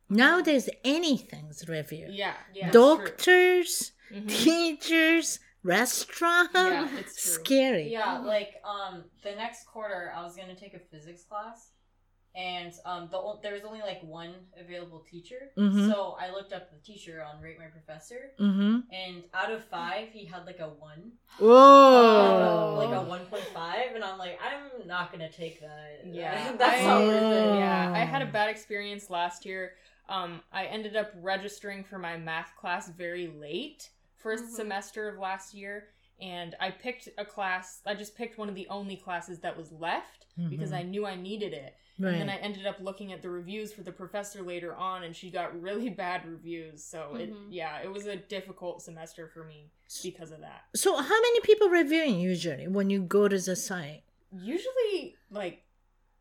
[0.07, 2.07] Now there's anything's review.
[2.11, 2.69] yeah Yeah.
[2.71, 4.29] Doctors, Mhm.
[4.29, 6.49] teachers, restaurant.
[6.53, 7.43] Yeah, it's true.
[7.43, 7.91] Scary.
[7.91, 11.71] Yeah, like um, the next quarter I was gonna take a physics class,
[12.35, 15.51] and um, the o- there was only like one available teacher.
[15.57, 15.91] Mhm.
[15.91, 18.79] So I looked up the teacher on Rate My Professor, Mm-hmm.
[18.91, 22.75] and out of five, he had like a one, Whoa.
[22.77, 26.01] like a one point five, and I'm like, I'm not gonna take that.
[26.05, 27.55] Yeah, that's I- not worth it.
[27.59, 29.73] yeah i had a bad experience last year
[30.09, 33.89] um, i ended up registering for my math class very late
[34.23, 34.55] 1st Mhm.
[34.55, 38.67] semester of last year and i picked a class i just picked one of the
[38.69, 40.75] only classes that was left because Mhm.
[40.77, 42.11] i knew i needed it Right.
[42.13, 45.15] and then i ended up looking at the reviews for the professor later on and
[45.15, 47.47] she got really bad reviews so it Mhm.
[47.49, 49.71] yeah it was a difficult semester for me
[50.03, 54.03] because of that so, how many people reviewing usually when you go to the site?
[54.31, 55.65] usually like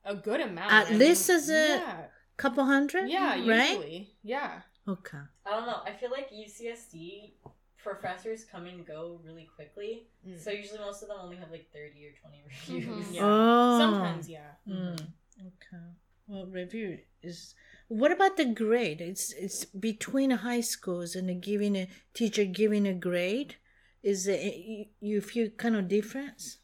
[0.05, 3.11] a good amount At I least mean, as a- yeah Couple hundred?
[3.11, 3.69] Yeah, Right?
[3.73, 4.15] usually.
[4.23, 4.63] Yeah.
[4.89, 5.19] Okay.
[5.45, 5.83] I don't know.
[5.85, 7.35] I feel like UCSD
[7.83, 10.07] professors come and go really quickly.
[10.27, 10.39] Mm.
[10.43, 12.43] So usually most of them only have like 30 or 20
[12.79, 13.07] reviews.
[13.09, 13.15] Mhm.
[13.15, 13.23] Yeah.
[13.25, 13.79] Oh.
[13.79, 14.51] Sometimes, yeah.
[14.69, 15.01] Mm.
[15.41, 15.87] Okay.
[16.27, 17.55] Well, review is.
[17.89, 19.01] What about the grade?
[19.01, 23.57] It's it's between high schools and giving a teacher giving a grade.
[24.03, 26.59] Is it you, you feel kind of difference?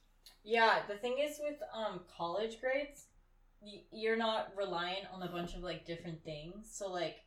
[0.45, 3.07] Yeah, the thing is with um college grades,
[3.91, 6.69] you're not reliant on a bunch of like different things.
[6.71, 7.25] So like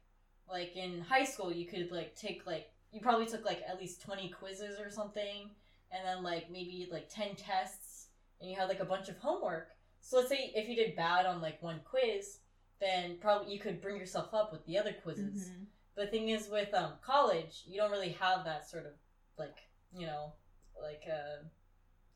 [0.50, 4.02] like in high school, you could like take like you probably took like at least
[4.02, 5.52] 20 quizzes or something
[5.92, 8.08] and then like maybe like 10 tests
[8.40, 9.70] and you had like a bunch of homework.
[10.02, 12.40] So let's say if you did bad on like one quiz,
[12.80, 15.50] then probably you could bring yourself up with the other quizzes.
[15.50, 15.66] Mhm.
[15.96, 18.94] The thing is with um college, you don't really have that sort of
[19.38, 19.58] like,
[19.92, 20.34] you know,
[20.82, 21.44] like uh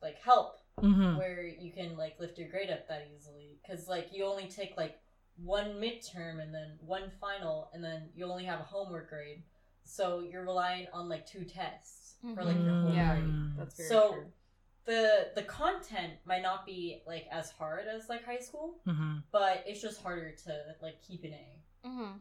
[0.01, 1.17] like help Mm-hmm.
[1.17, 4.75] where you can like lift your grade up that easily because like you only take
[4.75, 4.99] like
[5.37, 9.43] one midterm and then one final and then you only have a homework grade
[9.85, 13.15] so you're relying on like two tests for like your whole Yeah.
[13.19, 14.25] grade That's very So- true.
[14.85, 19.17] the the content might not be like as hard as like high school Mm-hmm.
[19.31, 22.11] but it's just harder to like keep an a Mm-hmm.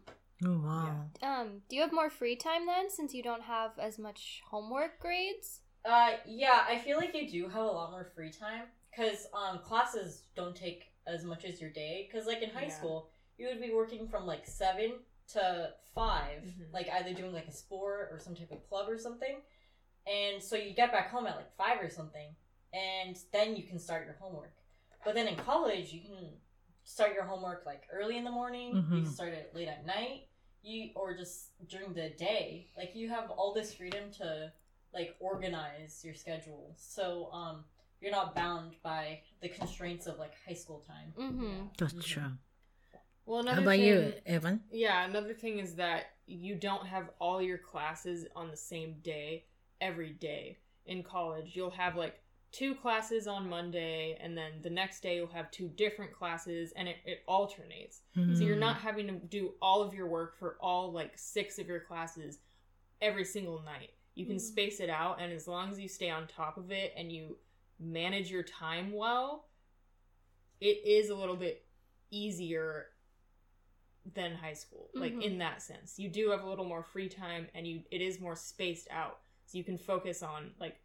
[0.44, 1.04] Oh wow.
[1.22, 4.98] Um, do you have more free time then, since you don't have as much homework
[4.98, 5.60] grades?
[5.84, 9.60] Uh, yeah, I feel like you do have a lot more free time because um
[9.60, 12.08] classes don't take as much as your day.
[12.10, 12.76] Because like in high Yeah.
[12.76, 14.94] school, you would be working from like seven
[15.34, 16.72] to 5 Mhm.
[16.72, 19.42] like either doing like a sport or some type of club or something.
[20.06, 22.34] And so you get back home at like five or something,
[22.72, 24.54] and then you can start your homework.
[25.04, 26.40] But then in college, you can
[26.84, 28.74] start your homework like early in the morning.
[28.74, 29.04] You Mhm.
[29.04, 30.28] can start it late at night.
[30.62, 32.70] You or just during the day.
[32.76, 34.52] Like you have all this freedom to
[34.92, 36.74] like organize your schedule.
[36.76, 37.64] So um,
[38.00, 41.12] you're not bound by the constraints of like high school time.
[41.16, 41.66] Mm-hmm.
[41.78, 42.02] That's Mhm.
[42.04, 42.38] true.
[43.26, 44.60] Well, How another about thing, you, Evan?
[44.70, 49.44] Yeah, another thing is that you don't have all your classes on the same day
[49.80, 51.54] every day in college.
[51.54, 55.68] You'll have like two classes on Monday, and then the next day you'll have two
[55.68, 58.02] different classes, and it, it alternates.
[58.34, 58.60] So you're Hmm.
[58.60, 62.38] not having to do all of your work for all like six of your classes
[63.00, 63.90] every single night.
[64.14, 64.40] You can Mhm.
[64.40, 67.38] space it out, and as long as you stay on top of it and you
[67.78, 69.48] manage your time well,
[70.60, 71.66] it is a little bit
[72.10, 72.91] easier
[74.14, 74.90] than high school.
[74.94, 75.22] Like Mhm.
[75.22, 78.20] in that sense, you do have a little more free time, and you it is
[78.20, 80.80] more spaced out, so you can focus on like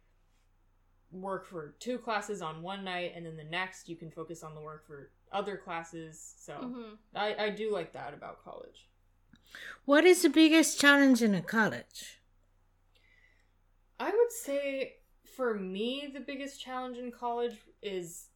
[1.10, 4.54] work for two classes on one night, and then the next you can focus on
[4.54, 6.34] the work for other classes.
[6.38, 6.54] So.
[6.54, 8.88] hmm I, I do like that about college.
[9.86, 12.20] What is the biggest challenge in a college?
[13.98, 18.28] I would say for me, the biggest challenge in college is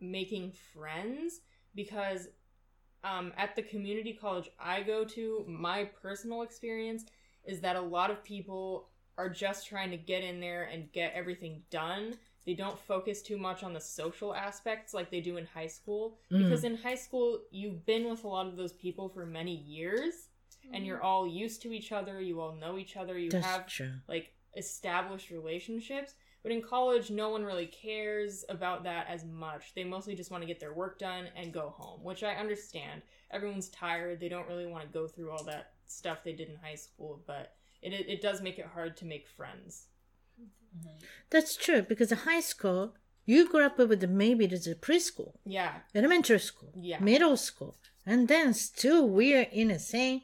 [0.00, 1.40] making friends
[1.74, 2.28] because
[3.04, 7.04] um, at the community college I go to, my personal experience
[7.44, 11.12] is that a lot of people are just trying to get in there and get
[11.14, 12.14] everything done.
[12.46, 16.18] They don't focus too much on the social aspects like they do in high school.
[16.32, 16.44] Mm.
[16.44, 20.28] Because in high school, you've been with a lot of those people for many years
[20.72, 23.66] and you're all used to each other, you all know each other, you That's have
[23.66, 23.92] true.
[24.08, 26.14] like established relationships.
[26.42, 29.74] But in college, no one really cares about that as much.
[29.74, 33.02] They mostly just want to get their work done and go home, which I understand.
[33.30, 34.20] Everyone's tired.
[34.20, 37.22] They don't really want to go through all that stuff they did in high school,
[37.26, 39.88] but it, it, does make it hard to make friends.
[40.40, 40.98] Mm-hmm.
[41.30, 42.94] That's true because in high school,
[43.26, 45.80] you grew up with maybe there's a preschool, Yeah.
[45.94, 47.00] elementary school, Yeah.
[47.00, 47.76] middle school,
[48.06, 50.22] and then still we're in the same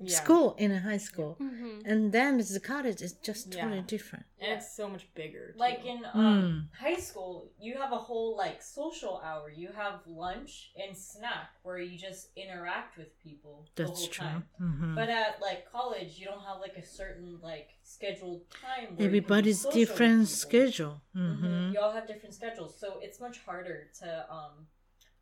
[0.00, 0.16] Yeah.
[0.20, 3.82] school in a high school, hmm and then the college is just totally Yeah.
[3.94, 4.26] different.
[4.40, 5.52] And it's so much bigger.
[5.52, 5.58] too.
[5.58, 9.50] Like in um, high school, you have a whole like social hour.
[9.50, 14.26] You have lunch and snack where you just interact with people the That's whole true.
[14.28, 14.44] time.
[14.60, 14.94] Mhm.
[14.94, 18.62] But at like college, you don't have like a certain like scheduled time.
[18.64, 20.36] where you can be Everybody's different people.
[20.44, 21.02] schedule.
[21.16, 21.38] Mhm.
[21.40, 24.66] hmm You all have different schedules, so it's much harder to um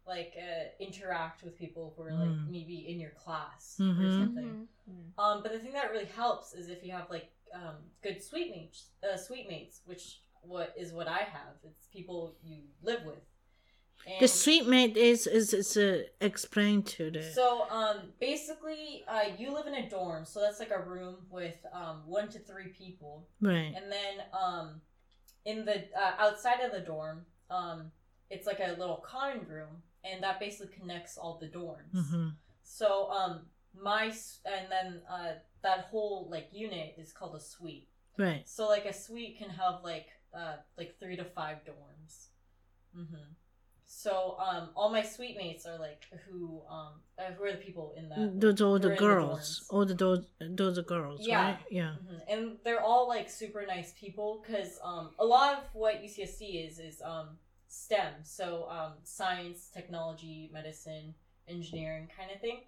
[0.06, 2.48] like uh, interact with people who are like Mm.
[2.50, 4.04] maybe in your class Mhm.
[4.04, 4.68] or something.
[4.88, 5.18] Mm.
[5.18, 8.50] Um, but the thing that really helps is if you have like um, good sweet
[8.50, 11.54] mates, uh, sweet mates, which what is what I have.
[11.64, 13.24] It's people you live with.
[14.06, 19.24] And The sweet mate is is is uh, explained to the So um, basically, uh,
[19.36, 22.68] you live in a dorm, so that's like a room with um, one to three
[22.68, 23.72] people, right.
[23.74, 24.80] and then um,
[25.44, 27.90] in the uh, outside of the dorm, um,
[28.30, 31.92] it's like a little common room, and that basically connects all the dorms.
[32.10, 32.28] hmm
[32.62, 33.34] So um
[33.74, 34.04] my
[34.54, 37.88] and then uh that whole like unit is called a suite.
[38.18, 38.42] Right.
[38.48, 42.14] So like a suite can have like uh like 3 to 5 dorms.
[42.96, 43.26] Mm-hmm.
[43.88, 47.94] So um all my suite mates are like who um uh, who are the people
[47.96, 49.46] in that Those all the girls.
[49.46, 49.72] dorms.
[49.74, 50.24] all the those
[50.60, 51.42] those are girls, Yeah.
[51.44, 51.58] right?
[51.70, 51.94] Yeah.
[52.02, 52.20] Mhm.
[52.32, 56.78] And they're all like super nice people because um, a lot of what UCSD is
[56.78, 57.38] is um,
[57.68, 61.14] STEM, so um, science, technology, medicine,
[61.48, 62.60] engineering kind of thing.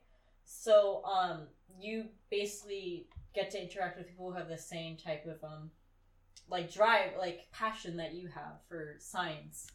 [0.44, 1.42] So um,
[1.78, 5.70] you basically get to interact with people who have the same type of um,
[6.48, 9.66] like drive, like passion that you have for science,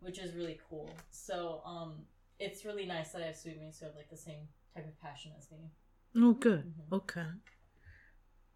[0.00, 0.90] which is really cool.
[1.10, 1.94] So um,
[2.38, 5.32] it's really nice that I have students who have like the same type of passion
[5.38, 5.70] as me.
[6.16, 6.72] Oh, good.
[6.90, 6.96] Mhm.
[6.96, 7.26] Okay.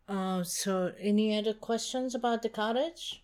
[0.06, 3.22] Uh, so any other questions about the college?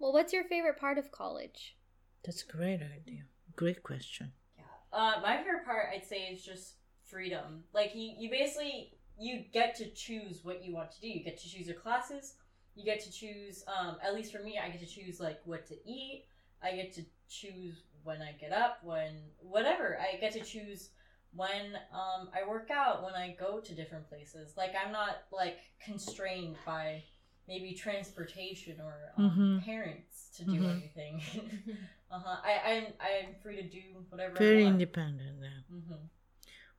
[0.00, 1.76] Well, what's your favorite part of college?
[2.24, 3.24] That's a great idea.
[3.54, 4.32] Great question.
[4.56, 4.64] Yeah.
[4.92, 7.64] Uh, my favorite part, I'd say, is just freedom.
[7.74, 11.08] Like you, you basically you get to choose what you want to do.
[11.08, 12.36] You get to choose your classes.
[12.74, 13.62] You get to choose.
[13.68, 16.24] Um, at least for me, I get to choose like what to eat.
[16.62, 18.78] I get to choose when I get up.
[18.82, 19.98] When whatever.
[20.00, 20.88] I get to choose
[21.34, 23.04] when um, I work out.
[23.04, 24.54] When I go to different places.
[24.56, 27.02] Like I'm not like constrained by
[27.50, 29.64] maybe transportation or um, Mhm.
[29.64, 30.70] parents to do Mhm.
[30.76, 31.14] anything.
[32.16, 32.38] Uh-huh.
[32.52, 34.74] I, I'm I'm free to do whatever Very I want.
[34.74, 35.60] independent now.
[35.70, 36.04] hmm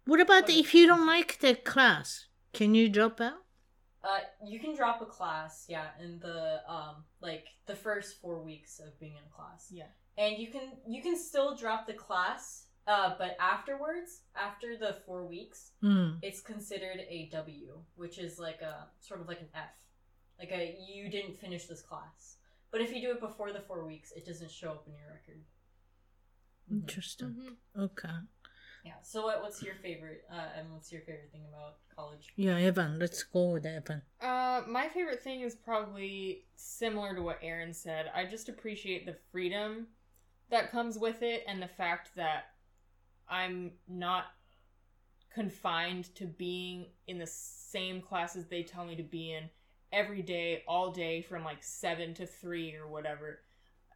[0.10, 2.08] What about What- if you don't like the class?
[2.58, 3.42] Can you drop out?
[4.04, 4.20] Uh,
[4.52, 6.40] you can drop a class, yeah, in the
[6.76, 6.96] um
[7.30, 9.90] like the first four weeks of being in a class, Yeah.
[10.18, 12.44] and you can you can still drop the class,
[12.94, 14.12] uh, but afterwards,
[14.48, 16.12] after the four weeks, Mm.
[16.28, 17.70] it's considered a W,
[18.02, 18.76] which is like a
[19.08, 19.72] sort of like an F,
[20.42, 22.38] like a you didn't finish this class.
[22.72, 25.08] But if you do it before the four weeks, it doesn't show up in your
[25.08, 25.42] record.
[26.72, 26.82] Mhm.
[26.82, 27.28] Interesting.
[27.30, 27.82] Mm-hmm.
[27.82, 28.10] Okay.
[28.84, 28.94] Yeah.
[29.04, 30.24] So what, what's your favorite?
[30.32, 32.34] Uh, and what's your favorite thing about college?
[32.36, 32.98] Yeah, Evan.
[32.98, 34.02] Let's go with Evan.
[34.20, 38.10] Uh, my favorite thing is probably similar to what Erin said.
[38.16, 39.88] I just appreciate the freedom
[40.50, 42.46] that comes with it and the fact that
[43.30, 44.26] I'm not
[45.34, 49.50] confined to being in the same classes they tell me to be in
[49.92, 53.40] every day, all day from like seven to three or whatever.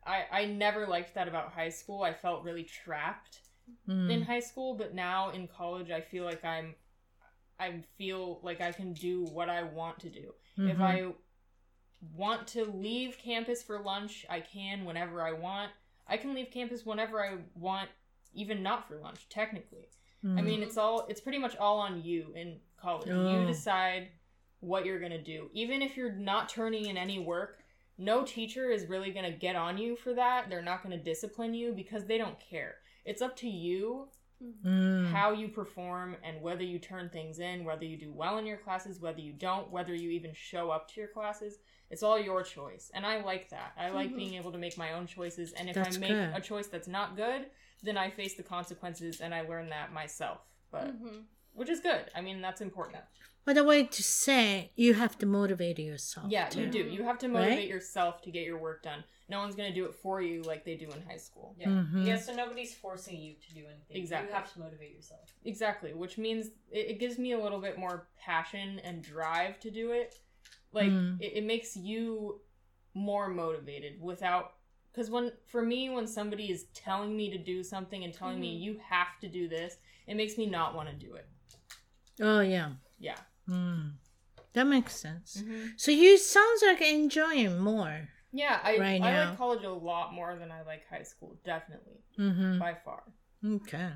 [0.06, 2.04] I, I never liked that about high school.
[2.04, 3.42] I felt really trapped
[3.90, 4.12] Mm.
[4.12, 6.76] in high school, but now in college I feel like I'm
[7.60, 10.36] I feel like I can do what I want to do.
[10.56, 10.82] If Mhm.
[10.82, 11.14] I
[12.16, 15.72] want to leave campus for lunch, I can whenever I want.
[16.06, 17.90] I can leave campus whenever I want,
[18.34, 19.90] even not for lunch, technically.
[20.24, 20.44] I Mm.
[20.44, 23.10] mean, it's all it's pretty much all on you in college.
[23.10, 23.32] Oh.
[23.42, 24.12] You decide
[24.60, 25.50] what you're going to do.
[25.54, 27.60] Even if you're not turning in any work,
[27.98, 30.50] no teacher is really going to get on you for that.
[30.50, 32.76] They're not going to discipline you because they don't care.
[33.06, 34.08] It's up to you
[34.44, 35.12] Mm.
[35.14, 38.58] how you perform and whether you turn things in, whether you do well in your
[38.58, 41.60] classes, whether you don't, whether you even show up to your classes.
[41.90, 42.92] It's all your choice.
[42.94, 43.72] And I like that.
[43.78, 44.16] I like Mhm.
[44.18, 45.54] being able to make my own choices.
[45.54, 46.36] And if That's I make good.
[46.36, 47.50] a choice that's not good,
[47.82, 50.42] then I face the consequences and I learn that myself.
[50.70, 51.22] But hmm
[51.56, 52.12] which is good.
[52.16, 53.04] I mean, that's important.
[53.46, 56.28] By the way, to say you have to motivate yourself.
[56.32, 56.62] Yeah, too.
[56.62, 56.80] you do.
[56.80, 57.68] You have to motivate Right?
[57.68, 59.04] yourself to get your work done.
[59.30, 61.56] No one's going to do it for you like they do in high school.
[61.60, 61.68] Yeah.
[61.68, 62.06] Mhm.
[62.08, 63.98] Yeah, so nobody's forcing you to do anything.
[63.98, 64.30] Exactly.
[64.30, 65.34] You have to motivate yourself.
[65.46, 69.70] Exactly, which means it, it gives me a little bit more passion and drive to
[69.72, 70.18] do it.
[70.74, 71.22] Like Mm.
[71.22, 72.42] it, it makes you
[72.94, 74.54] more motivated without
[74.92, 78.58] because when for me when somebody is telling me to do something and telling me
[78.58, 78.62] Mhm.
[78.62, 81.28] you have to do this, it makes me not want to do it.
[82.22, 82.70] Oh yeah.
[83.00, 83.18] Yeah.
[83.50, 83.94] Mm.
[84.54, 85.42] That makes sense.
[85.42, 85.68] Mm-hmm.
[85.78, 88.08] So you sounds like enjoying more.
[88.32, 89.30] Yeah, I Right I now.
[89.30, 92.60] like college a lot more than I like high school, definitely Mm-hmm.
[92.60, 93.04] by far.
[93.46, 93.90] Okay.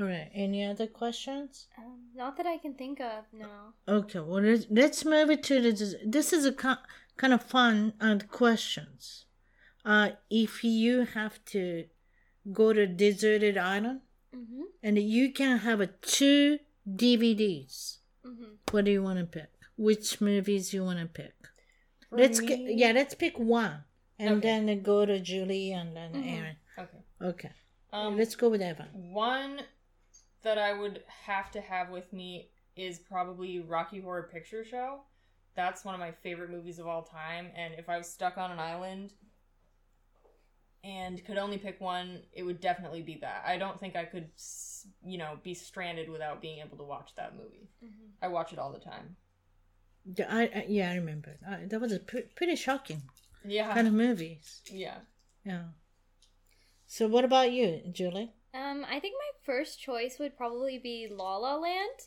[0.00, 0.30] All right.
[0.34, 1.66] Any other questions?
[1.78, 3.24] Um, not that I can think of.
[3.32, 3.48] No.
[3.86, 4.20] Okay.
[4.20, 5.94] Well, let's, let's move it to the.
[6.06, 6.82] This is a ki-
[7.18, 9.26] kind of fun uh, questions.
[9.84, 11.84] Uh, if you have to
[12.52, 14.00] go to a deserted island
[14.34, 14.62] Mm-hmm.
[14.84, 16.60] and you can have a two
[16.96, 18.44] DVDs, Mm-hmm.
[18.70, 19.48] what do you want to pick?
[19.76, 21.32] Which movies you want to pick?
[22.10, 22.92] For let's me- get yeah.
[22.92, 23.84] Let's pick one,
[24.18, 24.40] and Okay.
[24.66, 26.38] then go to Julie and then Mhm.
[26.38, 26.56] Erin.
[26.78, 26.98] Okay.
[27.22, 27.50] Okay.
[27.92, 28.88] Um, let's go with Evan.
[29.12, 29.62] One
[30.42, 35.00] that I would have to have with me is probably Rocky Horror Picture Show.
[35.54, 38.50] That's one of my favorite movies of all time, and if I was stuck on
[38.50, 39.12] an island
[40.82, 43.44] and could only pick one, it would definitely be that.
[43.46, 44.28] I don't think I could,
[45.04, 47.68] you know, be stranded without being able to watch that movie.
[47.84, 48.06] Mm-hmm.
[48.22, 49.16] I watch it all the time.
[50.16, 53.02] Yeah, I, I yeah I remember uh, that was a pre- pretty shocking
[53.44, 53.74] Yeah.
[53.74, 54.62] kind of movies.
[54.70, 54.96] yeah.
[55.44, 55.64] Yeah.
[56.86, 58.32] So what about you, Julie?
[58.52, 62.00] Um, I think my first choice would probably be La La Land.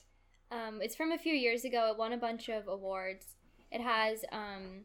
[0.51, 1.89] Um, it's from a few years ago.
[1.91, 3.25] It won a bunch of awards.
[3.71, 4.81] It has um,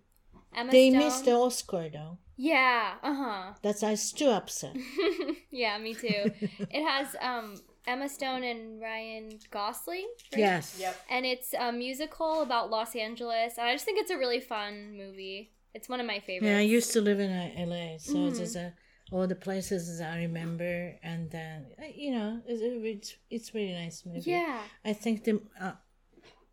[0.54, 0.98] Emma they Stone.
[0.98, 2.18] missed the Oscar though.
[2.36, 2.94] Yeah.
[3.02, 3.52] Uh huh.
[3.62, 4.76] That's I still upset.
[5.50, 6.30] yeah, me too.
[6.70, 7.56] it has um,
[7.86, 10.08] Emma Stone and Ryan Gosling.
[10.32, 10.38] right?
[10.38, 10.76] yes.
[10.78, 10.96] Yep.
[11.10, 13.58] And it's a musical about Los Angeles.
[13.58, 15.52] And I just think it's a really fun movie.
[15.74, 16.46] It's one of my favorites.
[16.50, 18.36] Yeah, I used to live in uh, LA, so Mhm.
[18.36, 18.74] there's a
[19.10, 24.04] all the places I remember, and then uh, you know it's it's, it's really nice
[24.06, 24.30] movie.
[24.30, 24.60] Yeah.
[24.84, 25.72] I think the uh,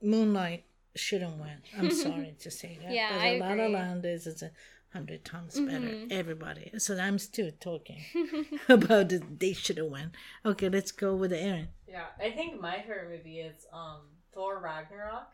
[0.01, 0.63] Moonlight
[0.95, 1.61] shouldn't win.
[1.77, 2.91] I'm sorry to say that.
[2.91, 3.73] Yeah, but I La La agree.
[3.75, 4.51] Land is, is a
[4.93, 5.87] hundred times better.
[5.87, 6.11] Mhm.
[6.11, 6.71] Everybody.
[6.77, 8.01] So I'm still talking
[8.69, 10.11] about the, they should have won.
[10.45, 11.69] Okay, let's go with Erin.
[11.87, 14.01] Yeah, I think my favorite movie is um
[14.33, 15.31] Thor Ragnarok.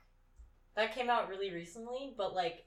[0.75, 2.65] That came out really recently, but like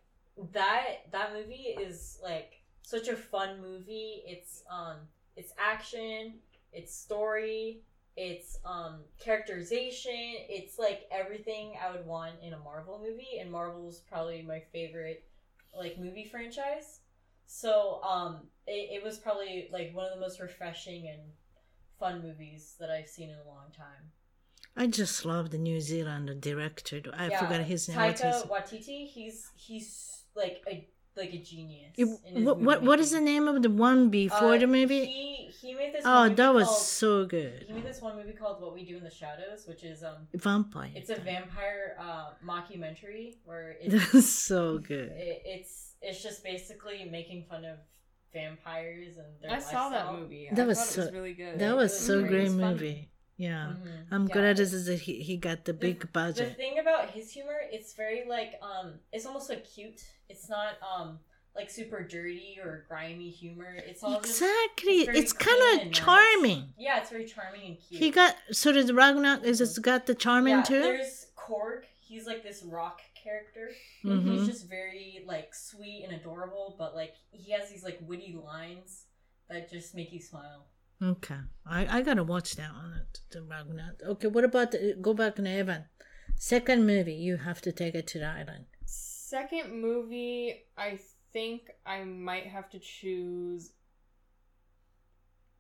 [0.53, 4.23] that that movie is like such a fun movie.
[4.27, 4.99] It's um
[5.37, 6.35] it's action,
[6.73, 7.81] it's story,
[8.17, 10.13] it's um characterization,
[10.49, 15.25] it's like everything I would want in a Marvel movie and Marvel's probably my favorite
[15.77, 17.01] like movie franchise.
[17.47, 21.21] So um it, it was probably like one of the most refreshing and
[21.99, 24.11] fun movies that I've seen in a long time.
[24.77, 27.01] I just love the New Zealand director.
[27.17, 27.99] I Yeah, forgot his name.
[27.99, 29.07] Taika Waititi.
[29.07, 31.93] He's he's like a like a genius.
[31.97, 35.05] You- what, what what is the name of the one before Uh, the movie?
[35.07, 36.03] He he made this.
[36.05, 37.65] oh, one movie that was called- so good.
[37.67, 40.27] He made this one movie called What We Do in the Shadows, which is um,
[40.35, 40.91] Vampire.
[40.95, 45.11] it's a vampire uh mockumentary where it's That's so good.
[45.13, 47.79] it, it's it's just basically making fun of
[48.33, 50.49] vampires and their I saw that movie.
[50.53, 51.59] That I was thought it so- was really good.
[51.59, 52.31] That was was so great.
[52.31, 52.63] great funny.
[52.65, 53.11] movie.
[53.37, 53.75] Yeah.
[53.77, 54.07] Mhm.
[54.13, 54.33] I'm Yeah.
[54.33, 56.49] glad this is that he, he got the big budget.
[56.51, 60.01] The thing about his humor, it's very like um, it's almost like cute.
[60.29, 61.19] It's not um
[61.57, 63.75] like super dirty or grimy humor.
[63.77, 65.01] It's all just Exactly.
[65.03, 65.97] it's It's kind of nice.
[65.99, 66.73] charming.
[66.79, 68.01] yeah, it's very charming and cute.
[68.01, 69.41] He got so of Ragnar.
[69.45, 70.83] Is it's got the charming yeah, too.
[70.83, 71.83] There's Korg.
[72.01, 73.71] He's like this rock character.
[74.05, 74.33] Mhm.
[74.39, 79.07] He's just very like sweet and adorable, but like he has these like witty lines
[79.49, 80.67] that just make you smile.
[81.03, 81.37] Okay,
[81.67, 83.03] I, I gotta watch that one.
[83.31, 83.97] The Ragnar.
[84.07, 85.85] Okay, what about the, go back to Evan?
[86.37, 88.67] Second movie, you have to take it to the island.
[88.87, 90.99] Second movie, I
[91.33, 93.73] think I might have to choose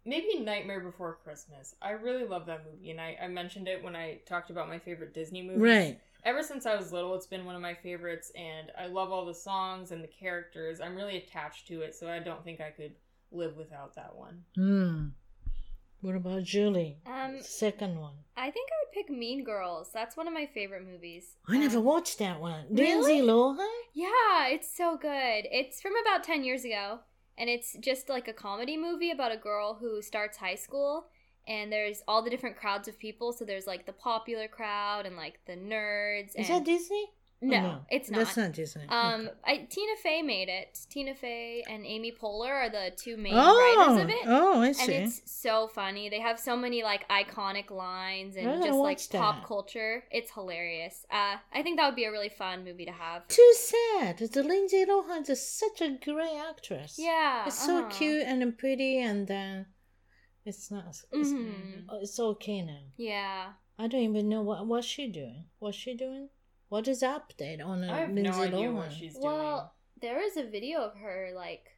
[0.04, 1.74] maybe Nightmare Before Christmas.
[1.82, 4.78] I really love that movie, and I, I mentioned it when I talked about my
[4.78, 5.62] favorite Disney movies.
[5.62, 6.00] Right.
[6.24, 9.26] Ever since I was little, it's been one of my favorites, and I love all
[9.26, 10.80] the songs and the characters.
[10.80, 12.92] I'm really attached to it, so I don't think I could
[13.30, 14.42] live without that one.
[14.54, 15.08] Hmm.
[16.04, 16.98] What about Julie?
[17.06, 18.12] Um, Second one.
[18.36, 19.88] I think I would pick Mean Girls.
[19.94, 21.36] That's one of my favorite movies.
[21.48, 22.66] I never Um, watched that one.
[22.68, 23.22] Really?
[23.22, 23.66] Lindsay Lohan?
[23.94, 25.46] Yeah, it's so good.
[25.50, 26.98] It's from about 10 years ago,
[27.38, 31.06] and it's just like a comedy movie about a girl who starts high school,
[31.48, 33.32] and there's all the different crowds of people.
[33.32, 36.36] So there's like the popular crowd and like the nerds.
[36.36, 36.58] Is and...
[36.58, 37.06] that Disney?
[37.40, 37.80] No, Oh, no.
[37.90, 38.18] it's not.
[38.18, 38.84] That's not Disney.
[38.88, 39.30] Um, Okay.
[39.44, 40.78] I, Tina Fey made it.
[40.88, 44.22] Tina Fey and Amy Poehler are the two main oh, writers of it.
[44.26, 44.94] oh, I see.
[44.94, 46.08] and it's so funny.
[46.08, 50.04] They have so many like iconic lines and just like watch pop culture.
[50.10, 51.04] It's hilarious.
[51.10, 53.28] Uh, I think that would be a really fun movie to have.
[53.28, 54.18] Too sad.
[54.18, 56.96] The Lindsay Lohan is such a great actress.
[56.98, 57.88] Yeah, It's so uh-huh.
[57.90, 59.66] cute and pretty, and then
[60.46, 60.86] it's not.
[61.12, 61.84] It's, Mhm.
[61.90, 62.84] oh, it's okay now.
[62.96, 63.52] Yeah.
[63.78, 65.44] I don't even know what what's she doing.
[65.58, 66.28] What's she doing?
[66.74, 68.74] What is the update on uh, I have Lindsay no idea Lohan?
[68.74, 69.24] what she's doing.
[69.26, 71.73] Well, there is a video of her like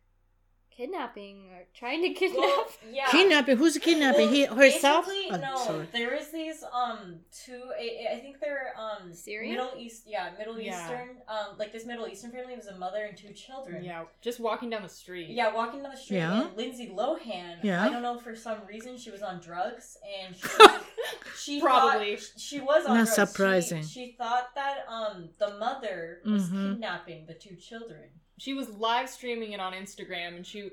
[0.77, 2.39] kidnapping or trying to kidnap.
[2.41, 3.07] Well, yeah.
[3.11, 3.57] Kidnapping?
[3.57, 4.27] Who's kidnapping?
[4.27, 5.07] Well, he herself?
[5.07, 5.89] basically, Oh, no, sorry.
[5.93, 7.62] there is these um two.
[7.79, 9.57] I, I think they're um Syrian?
[9.57, 10.05] Middle East.
[10.07, 10.83] Yeah, Middle Yeah.
[10.85, 11.09] Eastern.
[11.29, 13.83] Um, like this Middle Eastern family was a mother and two children.
[13.85, 15.31] yeah, just walking down the street.
[15.31, 16.47] Yeah, walking down the street, Yeah.
[16.49, 17.57] and Lindsay Lohan.
[17.62, 17.83] Yeah.
[17.85, 20.49] I don't know for some reason she was on drugs, and she
[21.37, 22.16] she Probably.
[22.16, 23.31] thought, she was on Not drugs.
[23.33, 23.83] surprising.
[23.83, 26.72] She, she thought that um the mother was Mhm.
[26.72, 28.11] kidnapping the two children.
[28.39, 30.70] She was live streaming it on Instagram and she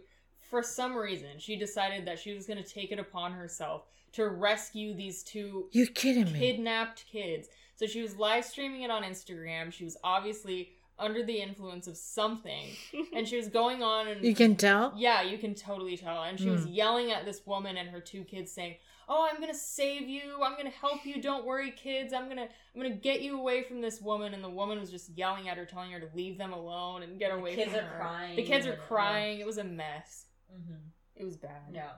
[0.49, 3.83] for some reason she decided that she was going to take it upon herself
[4.13, 6.39] to rescue these two You're kidding me.
[6.39, 7.49] kidnapped kids.
[7.75, 9.73] So she was live streaming it on Instagram.
[9.73, 12.69] She was obviously under the influence of something
[13.15, 14.93] and she was going on and You can tell?
[14.95, 16.23] yeah, you can totally tell.
[16.23, 16.71] And she was hmm.
[16.71, 18.75] yelling at this woman and her two kids saying,
[19.09, 20.41] "Oh, I'm going to save you.
[20.43, 21.21] I'm going to help you.
[21.21, 22.13] Don't worry, kids.
[22.13, 24.79] I'm going to I'm going to get you away from this woman." And the woman
[24.79, 27.55] was just yelling at her telling her to leave them alone and get The away
[27.55, 27.97] kids from are her.
[27.99, 29.39] crying The kids are crying.
[29.39, 30.25] It was a mess.
[30.53, 30.81] Mm-hmm.
[31.15, 31.61] It was bad.
[31.73, 31.91] Yeah,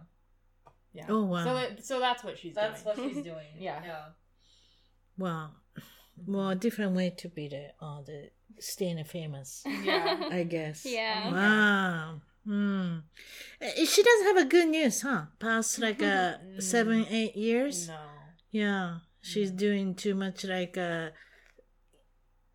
[0.93, 1.05] Yeah.
[1.09, 1.43] Oh, wow.
[1.43, 2.97] So that, so that's what she's that's doing.
[2.97, 3.47] what she's doing.
[3.59, 3.81] Yeah.
[3.83, 4.01] yeah.
[5.17, 5.51] Wow.
[6.25, 8.29] Well, a different way to be the uh, the
[8.59, 10.29] staying famous, Yeah.
[10.31, 10.85] I guess.
[10.85, 11.31] Yeah.
[11.31, 12.21] Wow.
[12.45, 12.97] Hmm.
[13.61, 15.23] Uh, She doesn't have a good news, huh?
[15.39, 16.61] Past like uh, Mm.
[16.73, 17.87] seven, eight years.
[17.87, 17.99] No.
[18.51, 19.57] Yeah, she's Mm.
[19.57, 21.09] doing too much like uh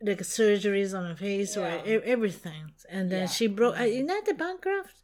[0.02, 1.84] like surgeries on her face or Yeah.
[1.98, 3.26] e- everything, and then Yeah.
[3.36, 3.78] she broke.
[3.78, 4.94] Uh, isn't that the bankrupt?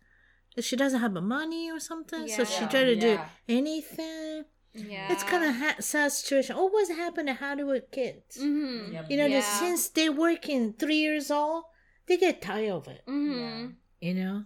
[0.61, 2.69] She doesn't have the money or something, so she Yeah.
[2.69, 3.19] tried to do
[3.49, 4.45] anything.
[4.73, 5.11] yeah.
[5.13, 6.55] It's kind of ha- sad situation.
[6.55, 8.37] Always happen to Hollywood kids.
[8.37, 9.11] hmm Yep.
[9.11, 9.41] You know, Yeah.
[9.61, 11.65] since they're working three years old,
[12.07, 13.03] they get tired of it.
[13.07, 13.71] hmm
[14.01, 14.45] You know,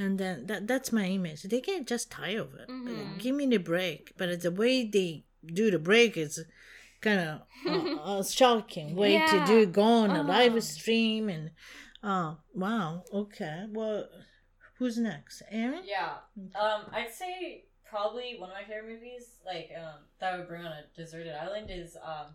[0.00, 1.42] and then that that's my image.
[1.42, 2.68] They get just tired of it.
[2.68, 3.18] Mhm.
[3.18, 4.02] Give me the break.
[4.16, 5.24] But the way they
[5.60, 6.34] do the break is
[7.00, 10.28] kind of uh, a shocking way to do go on a Uh-huh.
[10.34, 11.50] live stream and
[12.02, 14.08] oh wow okay well
[14.78, 16.14] who's next Erin Yeah.
[16.64, 20.72] Um, I'd say probably one of my favorite movies, like um, that would bring on
[20.72, 22.28] a deserted island, is um,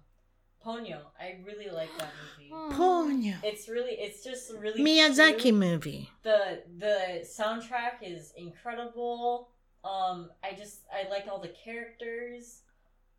[0.65, 0.99] Ponyo.
[1.19, 2.51] I really like that movie.
[2.75, 5.55] Ponyo It's really, it's just really Miyazaki cute.
[5.55, 9.49] movie The the soundtrack is incredible.
[9.83, 12.61] Um, I just I like all the characters.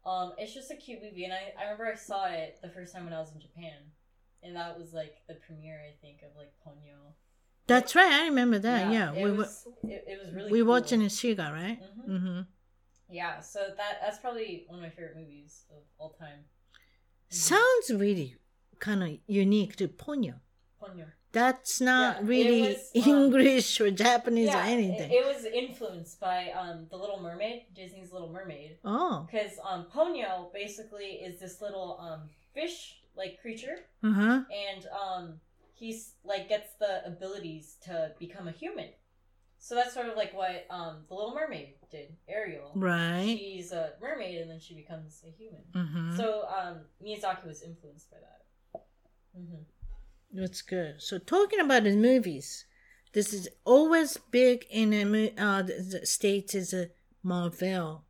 [0.05, 2.95] Um, it's just a cute movie, and I, I remember I saw it the first
[2.95, 3.79] time when I was in Japan,
[4.43, 7.13] and that was like the premiere I think of like Ponyo.
[7.67, 10.69] that's right I remember that yeah, it we was it, it was really we cool.
[10.69, 12.09] watching in Shiga right Mhm.
[12.11, 12.41] mm-hmm.
[13.09, 16.41] Yeah, so that that's probably one of my favorite movies of all time.
[17.37, 18.37] Sounds really
[18.79, 20.35] kind of unique to Ponyo.
[20.83, 21.07] Ponyo.
[21.33, 25.11] that's not Yeah, really was, um, English or Japanese or anything.
[25.11, 29.27] It, it was influenced by um the Little Mermaid, Disney's Little Mermaid, oh.
[29.31, 32.21] Because um Ponyo basically is this little um
[32.55, 34.43] fish like creature, uh-huh.
[34.67, 35.41] And um
[35.75, 38.89] he's like gets the abilities to become a human.
[39.67, 42.71] So that's sort of like what um the Little Mermaid did, Ariel.
[42.77, 45.65] right She's a mermaid and then she becomes a human.
[45.75, 46.17] mm-hmm.
[46.17, 48.83] So um Miyazaki was influenced by that.
[49.35, 49.63] hmm
[50.33, 51.03] That's good.
[51.03, 52.65] So talking about the movies,
[53.13, 56.91] this is always big in the, mo- uh, the, states is a
[57.25, 58.05] Marvel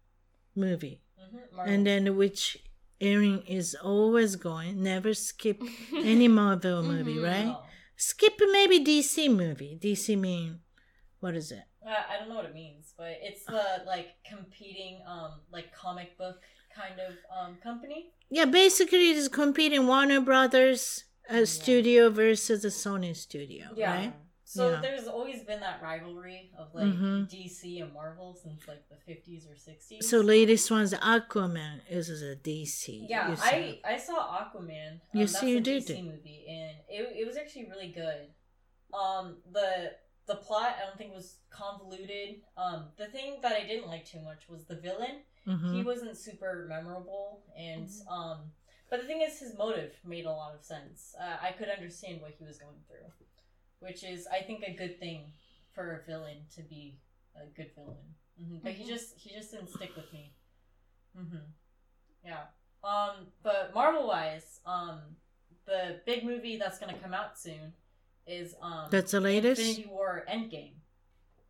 [0.54, 2.58] movie, hmm and then which
[3.00, 5.62] Erin is always going, never skip
[6.12, 7.24] any Marvel movie, Mhm.
[7.32, 7.56] right?
[7.96, 9.78] Skip maybe DC movie.
[9.80, 10.60] DC mean
[11.26, 11.64] What is it?
[11.84, 16.16] Uh, I don't know what it means, but it's the like competing um like comic
[16.16, 16.38] book
[16.72, 18.12] kind of um company.
[18.30, 21.44] Yeah, basically it's competing Warner Brothers uh, Yeah.
[21.44, 23.90] studio versus the Sony studio, Yeah.
[23.92, 24.12] right?
[24.44, 24.82] So Yeah.
[24.82, 27.28] there's always been that rivalry of like Mhm.
[27.28, 30.08] DC and Marvel since like the 50s or 60s.
[30.08, 33.06] So latest one's Aquaman is a DC.
[33.10, 33.34] Yeah.
[33.40, 34.92] I I saw Aquaman.
[34.92, 35.86] Um, Yes, that's you did.
[35.86, 38.30] DC movie, and it, it was actually really good.
[38.94, 39.96] Um, the
[40.26, 42.42] the plot I don't think was convoluted.
[42.56, 45.22] Um, the thing that I didn't like too much was the villain.
[45.46, 45.72] Mhm.
[45.72, 48.08] He wasn't super memorable, and Mm-hmm.
[48.12, 48.52] um,
[48.90, 51.14] but the thing is, his motive made a lot of sense.
[51.20, 53.10] Uh, I could understand what he was going through,
[53.80, 55.32] which is I think a good thing
[55.72, 56.98] for a villain to be
[57.36, 58.14] a good villain.
[58.38, 58.88] hmm But he Mhm.
[58.88, 60.32] just he just didn't stick with me.
[61.14, 61.38] hmm
[62.24, 62.46] Yeah.
[62.82, 65.16] Um, but Marvel wise, um,
[65.66, 67.74] the big movie that's gonna come out soon
[68.26, 69.60] is um That's the latest?
[69.60, 70.72] Infinity War Endgame.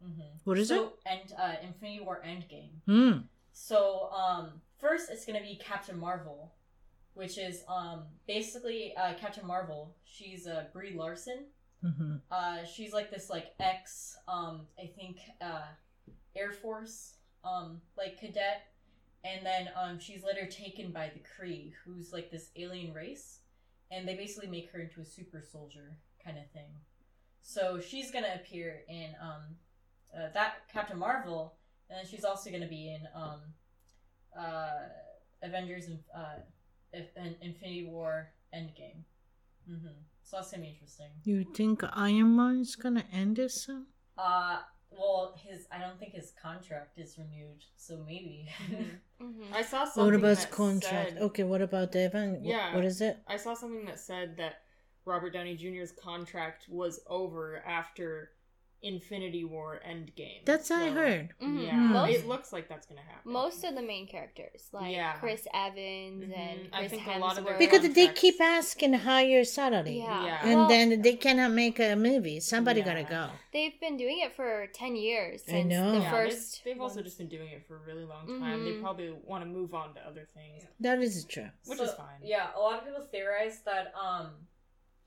[0.03, 2.71] hmm What is so, And uh, Infinity War Endgame.
[2.87, 3.19] Hmm.
[3.53, 6.53] So um, first it's gonna be Captain Marvel,
[7.15, 9.95] which is um basically uh, Captain Marvel.
[10.05, 11.47] She's uh, Brie Larson.
[11.83, 15.69] hmm Uh, she's like this like ex um I think uh
[16.35, 17.15] Air Force
[17.45, 18.67] um like cadet,
[19.25, 23.41] and then um she's later taken by the Kree, who's like this alien race,
[23.91, 25.97] and they basically make her into a super soldier
[26.27, 26.73] kind of thing.
[27.43, 29.43] So she's gonna appear in um
[30.17, 31.55] uh, that Captain Marvel,
[31.89, 33.41] and then she's also gonna be in um
[34.39, 34.89] uh
[35.43, 36.39] Avengers and uh
[36.93, 39.01] If- in Infinity War Endgame.
[39.71, 39.97] Mm-hmm.
[40.23, 41.11] So that's gonna be interesting.
[41.25, 43.87] You think Iron Man is gonna end it soon?
[44.19, 44.59] Uh,
[44.91, 48.49] well, his I don't think his contract is renewed, so maybe.
[49.21, 49.53] Mhm.
[49.61, 51.11] I saw something What about that contract?
[51.13, 52.45] said- Okay, what about the event?
[52.45, 52.75] Yeah.
[52.75, 53.19] what is it?
[53.29, 54.63] I saw something that said that
[55.07, 58.33] Robert Downey Jr.'s contract was over after
[58.83, 60.45] Infinity War Endgame.
[60.45, 61.35] That's what I So, heard.
[61.41, 61.67] Mhm.
[61.67, 63.33] Yeah, Most- it looks like that's gonna happen.
[63.33, 65.15] Most of the main characters, like Yeah.
[65.15, 66.37] Chris Evans Mhm.
[66.39, 67.59] and I Chris think a lot of their Hemsworth.
[67.59, 69.99] Because they keep asking higher salary.
[69.99, 70.41] yeah, Yeah.
[70.47, 72.39] And Well, then they cannot make a movie.
[72.39, 72.87] Somebody Yeah.
[73.03, 73.31] gotta go.
[73.53, 75.93] they've been doing it for ten years I know.
[75.93, 76.63] the Yeah, first.
[76.63, 78.63] they've, they've also just been doing it for a really long time.
[78.65, 78.83] They Mhm.
[78.83, 81.49] probably want to move on to other things, That is true.
[81.65, 82.21] which So, is fine.
[82.23, 84.47] Yeah, a lot of people theorize that um,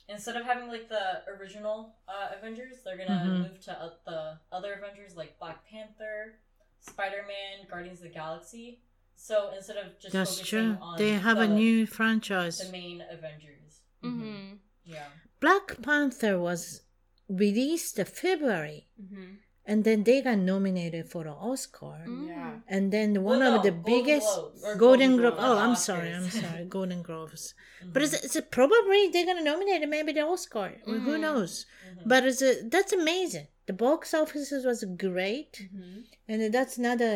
[0.09, 3.39] instead of having like the original uh, Avengers, they're gonna Mhm.
[3.43, 6.39] move to uh, the other Avengers like Black Panther,
[6.81, 8.81] Spider Man, Guardians of the Galaxy.
[9.15, 10.77] So instead of just That's focusing true.
[10.81, 12.57] on They have the, a new franchise.
[12.57, 13.81] the main Avengers.
[14.01, 14.53] hmm
[14.85, 15.07] Yeah.
[15.39, 16.83] Black Panther was
[17.27, 19.35] released in February, hmm
[19.69, 21.97] and then they got nominated for an Oscar.
[22.07, 22.27] Mhm.
[22.33, 22.53] Yeah.
[22.75, 24.61] And then one Well, of the no, Golden biggest Globes.
[24.63, 25.35] Golden Golden Globe.
[25.37, 25.49] Globes.
[25.49, 25.89] Oh, I'm Oscars.
[25.89, 26.09] sorry.
[26.17, 26.63] I'm sorry.
[26.77, 27.43] Golden Globes.
[27.83, 27.93] Mhm.
[27.93, 30.67] But is it, is it probably they're gonna nominate it maybe the Oscar?
[30.85, 31.19] Who Mhm.
[31.25, 31.51] knows?
[31.89, 32.03] Mhm.
[32.11, 33.47] But it's a, that's amazing.
[33.67, 37.13] The box offices was great, hmm and that's not a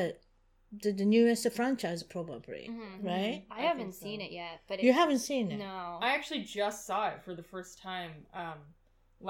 [0.83, 3.03] the, the newest franchise probably, Mhm.
[3.11, 3.39] right?
[3.51, 4.05] I I haven't think so.
[4.07, 5.57] seen it yet, but You it- haven't seen it.
[5.57, 5.99] No.
[6.07, 8.59] I actually just saw it for the first time um,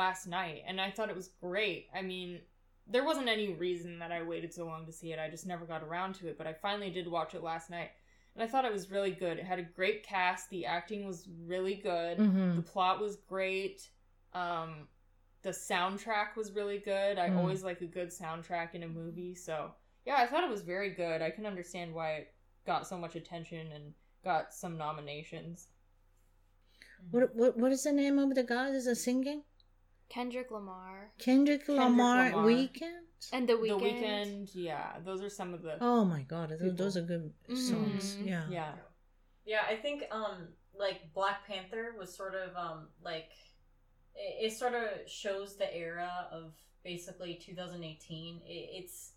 [0.01, 1.81] last night, and I thought it was great.
[1.93, 2.29] I mean,
[2.87, 5.19] there wasn't any reason that I waited so long to see it.
[5.19, 7.91] I just never got around to it, but I finally did watch it last night,
[8.35, 9.37] and I thought it was really good.
[9.37, 10.49] It had a great cast.
[10.49, 12.17] The acting was really good.
[12.17, 13.89] hmm The plot was great.
[14.33, 14.87] Um,
[15.43, 17.17] the soundtrack was really good.
[17.19, 17.37] I Mm.
[17.37, 19.73] always like a good soundtrack in a movie, so
[20.05, 21.21] yeah, I thought it was very good.
[21.21, 22.33] I can understand why it
[22.65, 25.67] got so much attention and got some nominations.
[27.11, 29.43] What, what what is the name of the guy that's singing?
[30.13, 32.45] Kendrick Lamar Kendrick Lamar, Lamar.
[32.45, 33.01] Weeknd.
[33.31, 33.79] and The Weeknd.
[33.79, 36.77] The Weeknd, yeah, those are some of the Oh my God, those, People.
[36.77, 38.17] those are good songs.
[38.21, 38.27] Mhm.
[38.27, 38.45] Yeah.
[38.49, 38.73] yeah.
[39.45, 43.31] Yeah, I think um like Black Panther was sort of um like
[44.15, 46.53] it, it sort of shows the era of
[46.83, 48.41] basically 2018.
[48.45, 49.13] It, it's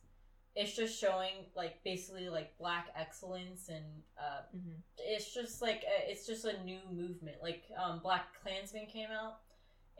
[0.54, 3.84] it's just showing like basically like black excellence and
[4.18, 7.36] uh hmm it's just like a, it's just a new movement.
[7.42, 9.40] Like um Black Klansman came out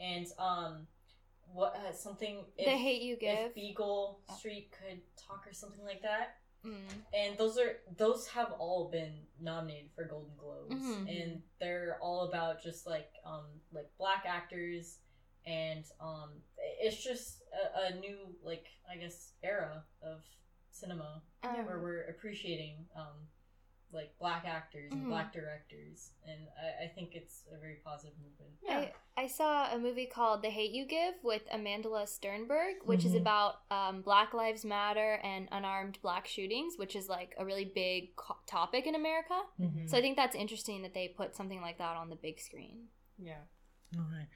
[0.01, 0.87] and um
[1.53, 3.39] what uh, something The Hate You Give.
[3.51, 6.89] if Beale Street could talk or something like that Mm.
[7.15, 11.09] and those are those have all been nominated for golden globes Mhm.
[11.09, 14.99] and they're all about just like um like black actors
[15.47, 16.31] and um
[16.81, 20.25] it's just a, a new like i guess era of
[20.73, 23.29] cinema Um, where we're appreciating um
[23.93, 25.09] like black actors and Mhm.
[25.09, 28.91] black directors and I, I think it's a very positive movement yeah.
[29.17, 33.13] I, I saw a movie called The Hate You Give with amanda Stenberg, which is
[33.13, 33.21] Mhm.
[33.21, 38.15] about um, Black Lives Matter and unarmed black shootings, which is like a really big
[38.17, 39.41] co- topic in America.
[39.61, 39.89] Mhm.
[39.89, 42.89] So I think that's interesting that they put something like that on the big screen.
[43.19, 43.43] Yeah.
[43.97, 44.29] All right.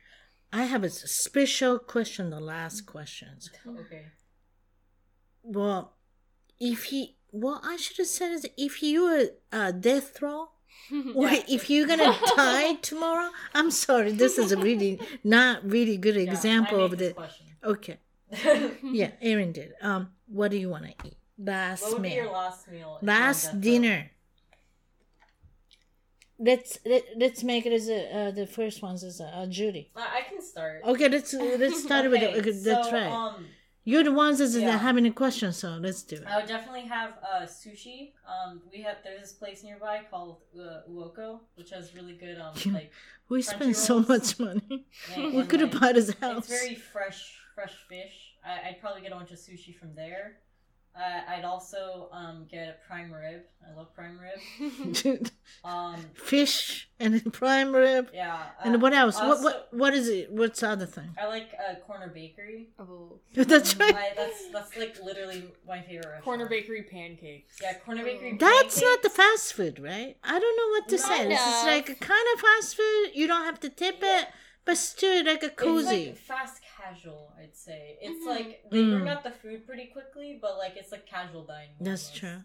[0.53, 2.30] I have a special question.
[2.30, 3.51] The last questions.
[3.66, 4.07] okay
[5.42, 5.94] well,
[6.59, 10.49] if he, well, I should have said is if you were uh, death row,
[11.14, 13.31] or if you're gonna die tomorrow.
[13.55, 17.12] I'm sorry, this is a really not really good Yeah, example I of the.
[17.12, 17.47] question.
[17.62, 17.99] Okay,
[18.83, 19.74] yeah, Erin did.
[19.83, 21.16] Um, what do you want to eat?
[21.39, 22.76] Last what would be your meal, last meal?
[22.76, 23.61] if you're on death last row?
[23.61, 24.11] dinner.
[26.43, 29.91] Let's let, let's make it as a, uh, the first ones as a, uh, Judy.
[29.95, 30.81] I can start.
[30.87, 32.39] Okay, let's let's start with Okay, it.
[32.39, 33.12] Okay, that's so, right.
[33.12, 33.45] Um,
[33.85, 34.76] You're the ones that's yeah.
[34.76, 36.24] having a question, so let's do it.
[36.26, 38.12] I would definitely have uh, sushi.
[38.28, 42.55] Um, we have there's this place nearby called uh, Uoko, which has really good um
[42.74, 42.93] like
[43.28, 44.87] We spend so much money.
[45.14, 46.51] and- We could have like, bought his house.
[46.51, 48.35] It's very fresh, fresh fish.
[48.45, 50.39] I, I'd probably get a bunch of sushi from there.
[50.97, 53.43] Uh, I'd also um, get a prime rib.
[53.66, 55.30] I love prime rib.
[55.64, 58.09] Um, Fish and then prime rib.
[58.14, 58.34] yeah.
[58.34, 59.16] uh, And what else?
[59.18, 60.30] also- what what what is it?
[60.32, 61.11] What's the other thing?
[61.20, 62.68] I like uh, Corner Bakery.
[62.78, 63.18] oh.
[63.34, 63.95] That's right.
[63.95, 66.24] I, that's that's like literally my favorite restaurant.
[66.24, 67.59] Corner bakery pancakes.
[67.62, 68.36] Yeah, Corner Bakery.
[68.38, 70.16] That's not the fast food, right?
[70.24, 71.28] I don't know what to Not say.
[71.28, 73.11] This is like a kind of fast food.
[73.14, 74.28] You don't have to tip it,
[74.64, 76.06] but still like a It's cozy.
[76.08, 77.98] like fast casual, I'd say.
[78.00, 78.26] It's Mhm.
[78.26, 79.08] like they bring Mm.
[79.08, 81.76] out the food pretty quickly, but like it's like casual dining.
[81.80, 82.16] That's almost.
[82.16, 82.42] true.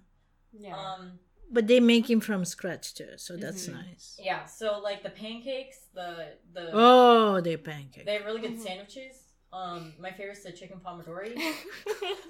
[0.53, 0.93] Yeah.
[0.93, 1.19] Um,
[1.51, 3.73] But they make him from scratch too, so that's Mhm.
[3.73, 4.19] nice.
[4.21, 4.45] yeah.
[4.45, 8.05] So like the pancakes, the the Oh, they pancake.
[8.05, 8.63] they have really good Mhm.
[8.63, 9.24] sandwiches.
[9.53, 11.37] Um, my favorite is the chicken pomodori.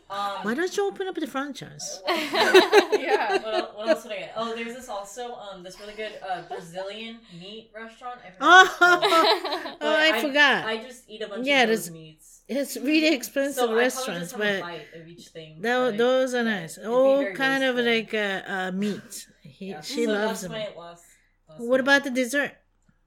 [0.08, 2.00] Um, Why don't you open up the franchise?
[2.08, 3.42] Yeah.
[3.42, 4.34] What, what else would I get?
[4.36, 8.20] Oh, there's this also um this really good uh Brazilian meat restaurant.
[8.26, 9.04] I forgot what it's called.
[9.82, 10.66] Oh, oh, I, forgot.
[10.66, 12.42] I just eat a bunch Yeah, of there's those meats.
[12.48, 15.62] it's really expensive so restaurants, I but a bite of each thing.
[15.62, 16.78] tho- but- those are nice.
[16.78, 17.94] it'd All very kind of wasteful.
[17.94, 19.28] like uh, uh, meat.
[19.42, 20.76] He, Yeah, she so loves that's them.
[20.78, 21.80] last, last What meal.
[21.82, 22.52] about the dessert?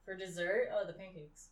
[0.05, 0.71] for dessert?
[0.75, 1.48] Oh, the pancakes.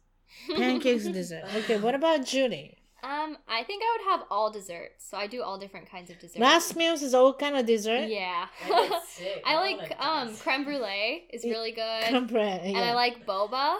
[0.54, 1.44] Pancakes and dessert.
[1.56, 2.76] Okay, what about Judy?
[3.02, 5.08] Um, I think I would have all desserts.
[5.08, 6.38] So I do all different kinds of desserts.
[6.40, 8.08] Last meals is all kind of dessert.
[8.08, 8.46] Yeah.
[8.64, 9.00] I.
[9.44, 12.76] I like like um creme brulee is really good, Come bread, and.
[12.76, 13.76] I like boba,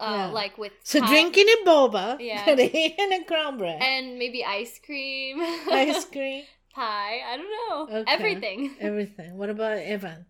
[0.00, 0.26] Yeah.
[0.30, 2.48] like with so pie- drinking a boba, Yeah.
[2.48, 6.44] and eating a crumb bread, and maybe ice cream, ice cream,
[6.74, 7.20] pie.
[7.30, 7.52] I don't
[7.90, 8.10] know Okay.
[8.12, 8.74] everything.
[8.80, 9.36] everything.
[9.38, 10.26] What about Evan?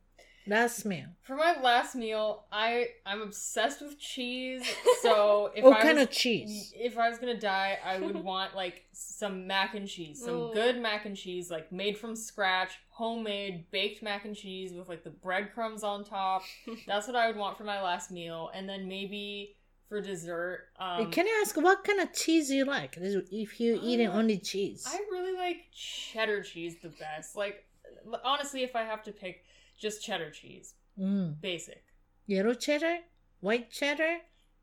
[0.46, 1.06] Last meal.
[1.22, 4.62] For my last meal, I I'm obsessed with cheese.
[5.04, 6.72] So if what I kind was, of cheese?
[6.74, 10.50] If I was gonna die, I would want like some mac and cheese, some Ooh.
[10.54, 15.04] good mac and cheese, like made from scratch, homemade, baked mac and cheese with like
[15.04, 16.42] the breadcrumbs on top.
[16.86, 19.56] That's what I would want for my last meal, and then maybe
[19.90, 22.96] for dessert, um, Can I ask what kind of cheese you like?
[22.98, 27.36] If you eating Uh, only cheese, I really like cheddar cheese the best.
[27.36, 27.66] Like
[28.24, 29.43] honestly, if I have to pick,
[29.78, 31.40] just cheddar cheese, mm.
[31.40, 31.84] basic,
[32.26, 32.98] yellow cheddar,
[33.40, 34.18] white cheddar,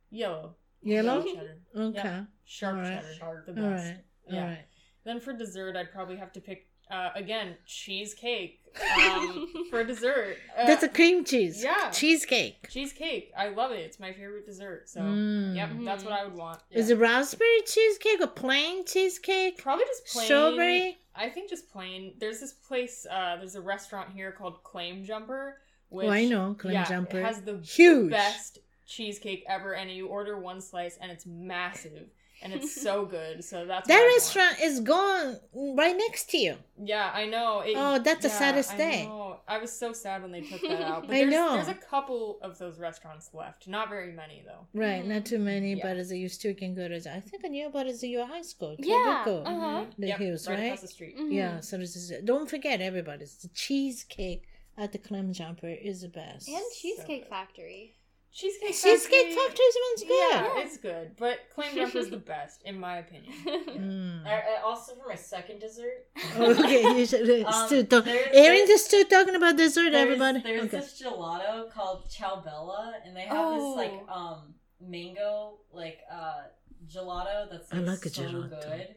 [0.09, 1.23] yellow, yellow.
[1.23, 3.01] cheddar, Okay, sharp Alright.
[3.01, 3.45] cheddar, Sharp.
[3.45, 3.85] the best.
[3.89, 4.41] right, Yeah.
[4.41, 4.65] all right.
[5.03, 8.59] Then for dessert, I'd probably have to pick uh, again cheesecake
[9.03, 10.37] um, for dessert.
[10.57, 11.63] Uh, That's a cream cheese.
[11.63, 11.89] yeah.
[11.91, 12.69] cheesecake.
[12.69, 13.31] cheesecake.
[13.37, 13.79] I love it.
[13.79, 14.87] It's my favorite dessert.
[14.89, 15.55] So Mm.
[15.55, 16.59] yep, that's what I would want.
[16.71, 16.95] Is Yeah.
[16.95, 19.57] it raspberry cheesecake or plain cheesecake?
[19.57, 20.97] probably just plain Strawberry?
[21.15, 22.13] I think just plain.
[22.19, 23.05] There's this place.
[23.09, 25.57] Uh, there's a restaurant here called Claim Jumper.
[25.89, 27.19] Which, oh, I know, Clem yeah, Jumper.
[27.19, 28.09] It has the Huge.
[28.11, 32.07] best cheesecake ever, and you order one slice, and it's massive,
[32.41, 33.43] and it's so good.
[33.43, 34.13] So that's That what I want.
[34.15, 36.55] restaurant is gone right next to you.
[36.83, 37.61] Yeah, I know.
[37.61, 39.05] It- Oh, that's the yeah, saddest I day.
[39.05, 39.39] know.
[39.47, 41.01] I was so sad when they took that out.
[41.07, 41.53] But I there's, know.
[41.55, 43.67] There's a couple of those restaurants left.
[43.67, 44.65] Not very many though.
[44.73, 45.83] Right, not too many, Yeah.
[45.87, 46.95] but as I you still can go to.
[47.13, 49.45] I think I knew about it as your high school, Yeah, Kebuko.
[49.45, 49.85] uh-huh.
[49.97, 50.65] The Yep, hills, right, right?
[50.67, 51.17] across the street.
[51.17, 51.31] Mhm.
[51.33, 53.25] Yeah, so this is don't forget everybody.
[53.25, 54.43] The cheesecake
[54.77, 56.47] at the Claim Jumper is the best.
[56.47, 57.29] And Cheesecake good.
[57.29, 57.95] Factory.
[58.33, 59.35] Cheesecake Cheesecake Factory.
[59.35, 60.31] Factory's one's good.
[60.31, 63.33] Yeah, it's good, but Claim Jumper's the best in my opinion.
[63.81, 64.25] Mm.
[64.25, 66.05] I, I also for my second dessert.
[66.37, 68.05] okay, you should Um, still talk.
[68.05, 70.39] there's- Erin just still talking about dessert, There's, everybody.
[70.41, 70.77] there's okay.
[70.79, 73.75] this gelato called Ciao Bella, and they have Oh.
[73.75, 76.43] this like um mango like uh
[76.87, 78.49] gelato that's I like, like a gelato.
[78.61, 78.95] good.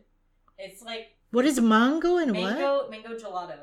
[0.59, 2.43] It's like What is mango and what?
[2.55, 3.59] mango mango gelato.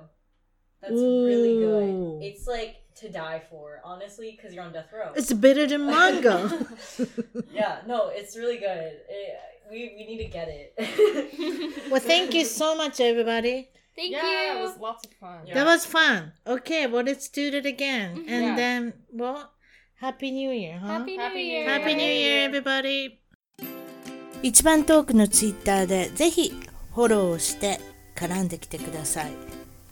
[0.82, 2.24] That's really good.
[2.24, 5.13] It's like to die for, honestly, because you're on death row.
[5.15, 6.49] It's better than mango.
[7.53, 8.93] yeah, no, it's really good.
[9.09, 9.37] It,
[9.71, 11.91] we we need to get it.
[11.91, 13.69] well, thank you so much, everybody.
[13.97, 14.59] Thank yeah, you.
[14.59, 15.47] it was lots of fun.
[15.47, 15.55] Yeah.
[15.55, 16.33] That was fun.
[16.47, 18.25] Okay, well, let's do that again.
[18.29, 18.57] And Yeah.
[18.57, 19.51] then, well,
[20.01, 20.87] Happy New Year, huh?
[20.99, 21.61] Happy New Happy New Year.
[21.65, 21.71] Year.
[21.71, 23.21] Happy New Year, everybody.
[24.43, 26.53] 一番トークのツイッターでぜひ
[26.95, 27.81] フォローをして
[28.15, 29.33] 絡んできてください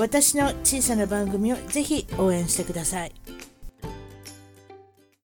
[0.00, 3.12] 私の小さな番組をぜひ応援してください。